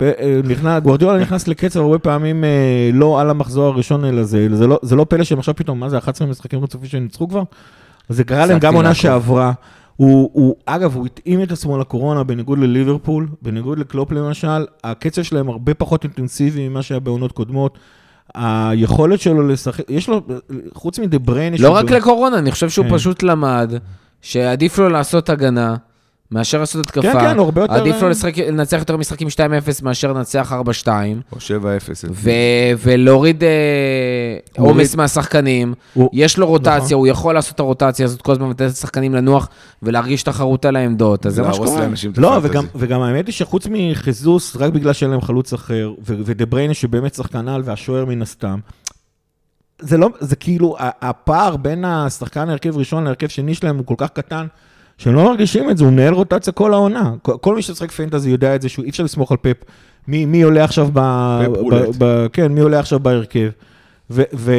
אה, 0.01 0.41
נכנס, 0.43 0.83
גוורדיולה 0.83 1.17
נכנס 1.17 1.47
לקצב 1.47 1.79
הרבה 1.79 1.99
פעמים 1.99 2.43
אה, 2.43 2.89
לא 2.93 3.21
על 3.21 3.29
המחזור 3.29 3.65
הראשון, 3.65 4.05
אלא 4.05 4.23
זה, 4.23 4.47
זה, 4.53 4.67
לא, 4.67 4.79
זה 4.81 4.95
לא 4.95 5.05
פלא 5.09 5.23
שהם 5.23 5.39
עכשיו 5.39 5.55
פתאום, 5.55 5.79
מה 5.79 5.89
זה, 5.89 5.97
11 5.97 6.27
משחקים 6.27 6.63
רצופים 6.63 6.89
שהם 6.89 7.03
ניצחו 7.03 7.29
כבר? 7.29 7.43
זה 8.09 8.23
קרה 8.23 8.45
להם 8.45 8.59
גם 8.59 8.75
עונה. 8.75 8.93
שעברה. 8.93 9.51
הוא, 9.95 10.29
הוא, 10.33 10.55
אגב, 10.65 10.95
הוא 10.95 11.05
התאים 11.05 11.43
את 11.43 11.51
עצמו 11.51 11.77
לקורונה, 11.77 12.23
בניגוד 12.23 12.59
לליברפול, 12.59 13.27
בניגוד 13.41 13.79
לקלופ 13.79 14.11
למשל, 14.11 14.65
הקצב 14.83 15.23
שלהם 15.23 15.49
הרבה 15.49 15.73
פחות 15.73 16.03
אינטנסיבי 16.03 16.69
ממה 16.69 16.81
שהיה 16.81 16.99
בעונות 16.99 17.31
קודמות. 17.31 17.77
היכולת 18.33 19.19
שלו 19.19 19.47
לשחק, 19.47 19.83
יש 19.89 20.09
לו, 20.09 20.21
חוץ 20.73 20.99
מדה 20.99 21.19
בריינה... 21.19 21.57
לא 21.59 21.69
רק 21.69 21.91
לקורונה, 21.91 22.39
אני 22.39 22.51
חושב 22.51 22.69
שהוא 22.69 22.85
כן. 22.85 22.95
פשוט 22.95 23.23
למד 23.23 23.73
שעדיף 24.21 24.77
לו 24.77 24.89
לעשות 24.89 25.29
הגנה 25.29 25.75
מאשר 26.35 26.59
לעשות 26.59 26.85
התקפה. 26.85 27.01
כן, 27.01 27.19
כן, 27.19 27.39
הרבה 27.39 27.61
יותר- 27.61 27.73
עדיף 27.73 28.01
לו 28.01 28.09
לשחק- 28.09 28.37
לנצח 28.37 28.77
יותר 28.79 28.97
משחקים 28.97 29.27
2-0 29.29 29.39
מאשר 29.83 30.13
לנצח 30.13 30.51
4-2. 30.53 30.87
או 31.31 31.37
7-0. 31.37 32.05
ו- 32.11 32.29
ולהוריד 32.79 33.43
אה, 33.43 33.49
עומס 34.57 34.95
מהשחקנים. 34.95 35.73
הוא- 35.93 36.09
יש 36.13 36.37
לו 36.37 36.47
רוטציה, 36.47 36.75
נכון. 36.77 36.93
הוא 36.93 37.07
יכול 37.07 37.33
לעשות 37.33 37.55
את 37.55 37.59
הרוטציה 37.59 38.05
הזאת 38.05 38.21
כל 38.21 38.31
הזמן 38.31 38.45
ולתת 38.45 38.61
לשחקנים 38.61 39.15
לנוח 39.15 39.49
ולהרגיש 39.83 40.23
תחרות 40.23 40.65
על 40.65 40.75
העמדות, 40.75 41.25
אז 41.25 41.33
זה 41.35 41.41
מה 41.41 41.47
שקורה. 41.53 41.81
לא. 42.17 42.39
וגם, 42.43 42.65
וגם 42.75 43.01
האמת 43.01 43.27
היא 43.27 43.33
שחוץ 43.33 43.67
מחיזוס, 43.71 44.55
רק 44.55 44.73
בגלל 44.73 44.93
שאין 44.93 45.11
להם 45.11 45.21
חלוץ 45.21 45.53
אחר, 45.53 45.91
ו- 46.07 46.15
ודה 46.25 46.45
בריינה 46.45 46.73
שבאמת 46.73 47.13
שחקן 47.13 47.47
על 47.47 47.61
והשוער 47.65 48.05
מן 48.05 48.21
הסתם, 48.21 48.59
זה 49.79 49.97
לא, 49.97 50.09
זה 50.19 50.35
כאילו, 50.35 50.75
ה- 50.79 51.09
הפער 51.09 51.55
בין 51.57 51.85
השחקן 51.85 52.49
ההרכב 52.49 52.77
ראשון 52.77 53.03
להרכב 53.03 53.27
שני 53.27 53.55
שלהם 53.55 53.77
הוא 53.77 53.85
כל 53.85 53.95
כך 53.97 54.09
קטן, 54.09 54.45
שהם 54.97 55.15
לא 55.15 55.23
מרגישים 55.25 55.69
את 55.69 55.77
זה, 55.77 55.83
הוא 55.83 55.93
מנהל 55.93 56.13
רוטציה 56.13 56.53
כל 56.53 56.73
העונה. 56.73 57.13
כל, 57.21 57.33
כל 57.41 57.55
מי 57.55 57.61
ששחק 57.61 57.91
פנטזי 57.91 58.29
יודע 58.29 58.55
את 58.55 58.61
זה, 58.61 58.69
שאי 58.69 58.89
אפשר 58.89 59.03
לסמוך 59.03 59.31
על 59.31 59.37
פפ. 59.37 59.63
מי, 60.07 60.25
מי 60.25 60.41
עולה 60.41 60.63
עכשיו 60.63 60.87
ב... 60.93 60.99
פפ 61.69 61.95
ב, 61.97 62.27
כן, 62.33 62.51
מי 62.51 62.59
עולה 62.59 62.79
עכשיו 62.79 62.99
בהרכב. 62.99 63.49
ו, 64.09 64.23
ו, 64.33 64.53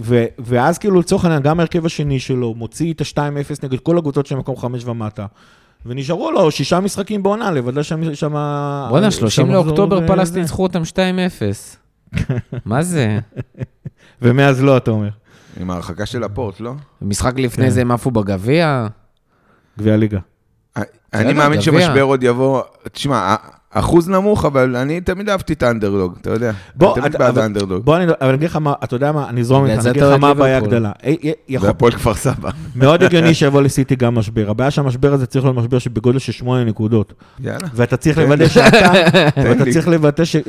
ו, 0.00 0.24
ואז 0.38 0.78
כאילו 0.78 1.00
לצורך 1.00 1.24
העניין, 1.24 1.42
גם 1.42 1.60
ההרכב 1.60 1.86
השני 1.86 2.20
שלו 2.20 2.54
מוציא 2.54 2.92
את 2.92 3.00
ה-2-0 3.00 3.56
נגד 3.62 3.80
כל 3.80 3.98
הקבוצות 3.98 4.26
של 4.26 4.36
מקום 4.36 4.56
5 4.56 4.84
ומטה. 4.84 5.26
ונשארו 5.86 6.30
לו 6.30 6.50
שישה 6.50 6.80
משחקים 6.80 7.22
בעונה, 7.22 7.50
לוודא 7.50 7.82
שם... 7.82 8.14
שם 8.14 8.32
בואנה, 8.90 9.10
שם 9.10 9.18
30 9.20 9.46
מחזור 9.46 9.64
לאוקטובר 9.64 10.06
פלס 10.06 10.28
זה. 10.28 10.40
ניצחו 10.40 10.62
אותם 10.62 10.82
2-0. 12.12 12.16
מה 12.64 12.82
זה? 12.82 13.18
ומאז 14.22 14.62
לא, 14.62 14.76
אתה 14.76 14.90
אומר. 14.90 15.08
עם 15.60 15.70
ההרחקה 15.70 16.06
של 16.06 16.24
הפורט, 16.24 16.60
לא? 16.60 16.72
משחק 17.02 17.38
לפני 17.38 17.64
כן. 17.64 17.70
זה 17.70 17.80
הם 17.80 17.90
עפו 17.90 18.10
בגביע? 18.10 18.86
גביע 19.78 19.94
הליגה. 19.94 20.18
אני 21.14 21.32
מאמין. 21.32 21.60
שמשבר 21.60 22.02
עוד 22.02 22.22
יבוא, 22.22 22.62
תשמע, 22.92 23.36
אחוז 23.70 24.08
נמוך, 24.08 24.44
אבל 24.44 24.76
אני 24.76 25.00
תמיד 25.00 25.28
אהבתי 25.28 25.52
את 25.52 25.62
האנדרדוג, 25.62 26.14
אתה 26.20 26.30
יודע. 26.30 26.52
בוא, 26.74 26.92
אני 26.92 27.00
תמיד 27.00 27.14
אתה- 27.14 27.18
בעד 27.24 27.38
האנדרדוג. 27.38 27.84
בוא, 27.84 27.96
אני 27.96 28.04
אבל 28.04 28.14
אני 28.28 28.34
אגיד 28.34 28.48
לך 28.48 28.56
מה, 28.56 28.72
אתה 28.84 28.96
יודע 28.96 29.12
מה, 29.12 29.28
אני 29.28 29.40
אזרום 29.40 29.66
איתך, 29.66 29.80
אני 29.82 29.90
אגיד 29.90 30.02
לך 30.02 30.20
מה 30.20 30.28
הבעיה 30.28 30.58
יכול- 31.48 31.68
והפועל 31.68 31.92
כפר 31.92 32.14
סבא. 32.14 32.50
מאוד 32.76 33.02
הגיוני 33.02 33.34
שיבוא 33.38 33.62
לסיטי 33.62 33.96
גם 33.96 34.14
משבר. 34.14 34.50
הבעיה 34.50 34.70
שהמשבר 34.70 35.12
הזה 35.12 35.26
צריך 35.26 35.44
להיות 35.44 35.56
משבר 35.56 35.78
שבגודל 35.78 36.18
של 36.18 36.32
שמונה 36.32 36.64
נקודות. 36.64 37.12
יאללה. 37.40 37.68
ואתה 37.74 37.96
צריך 37.96 38.16
תן 38.18 38.22
לוודא. 38.24 38.48
שאתה, 38.48 38.92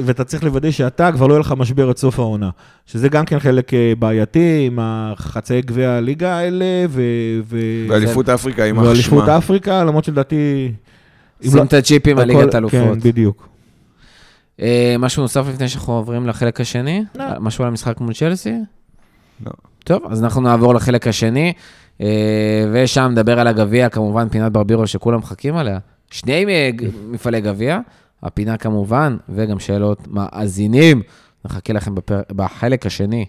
ואתה. 0.06 0.24
צריך 0.24 0.44
לוודא 0.44 0.72
שאתה, 0.72 1.12
כבר 1.12 1.28
לא 1.28 1.34
יהיה 1.34 1.40
לך 1.40 1.54
משבר 1.58 1.90
עד 1.90 1.98
סוף 1.98 2.20
העונה. 2.20 2.50
שזה 2.86 3.10
גם 3.10 3.26
כן 3.26 3.40
חלק 3.40 3.74
אה, 3.74 3.94
בעייתי 4.00 4.64
עם 4.68 4.80
החצאי 4.82 5.62
גביע 5.62 5.90
הליגה 5.92 6.38
האלה, 6.38 6.66
ו... 6.90 7.02
ו- 7.50 7.86
ואליפות 7.90 8.30
אפריקה, 8.30 8.66
יימח 8.66 8.84
ואליפות 8.84 9.24
שמה. 9.26 9.38
אפריקה, 9.38 9.84
למרות 9.84 10.04
שלדעתי... 10.04 10.72
שים 11.44 11.56
לא- 11.56 11.64
את 11.64 11.74
הצ'יפים 11.74 12.18
על 12.18 12.28
ליגת 12.28 12.56
אלופות. 12.56 12.80
כן, 12.80 13.00
בדיוק. 13.00 13.48
אה, 14.62 14.96
משהו 15.00 15.22
נוסף 15.22 15.46
לפני 15.54 15.70
שאנחנו 15.70 15.94
עוברים 15.94 16.28
לחלק 16.28 16.62
השני? 16.62 17.04
לא. 17.16 17.26
משהו 17.40 17.64
על 17.64 17.68
המשחק 17.70 18.00
מול 18.02 18.14
צ'לסי? 18.14 18.54
לא. 19.46 19.52
טוב, 19.84 20.02
אז 20.10 20.24
אנחנו 20.24 20.42
נעבור 20.42 20.76
לחלק 20.76 21.08
השני, 21.08 21.54
אה, 22.02 22.08
ושם 22.74 23.08
נדבר 23.12 23.40
על 23.40 23.48
הגביע, 23.48 23.90
כמובן 23.90 24.30
פינת 24.30 24.52
ברבירו 24.52 24.88
שכולם 24.88 25.20
מחכים 25.20 25.56
עליה. 25.56 25.80
שני 26.12 26.46
אה, 26.46 26.70
מפעלי 27.10 27.42
גביע, 27.42 27.80
הפינה 28.24 28.58
כמובן, 28.58 29.18
וגם 29.30 29.60
שאלות 29.60 30.08
מאזינים. 30.08 31.02
נחכה 31.46 31.74
לכם 31.74 31.96
בפר... 31.96 32.22
בחלק 32.32 32.86
השני. 32.86 33.26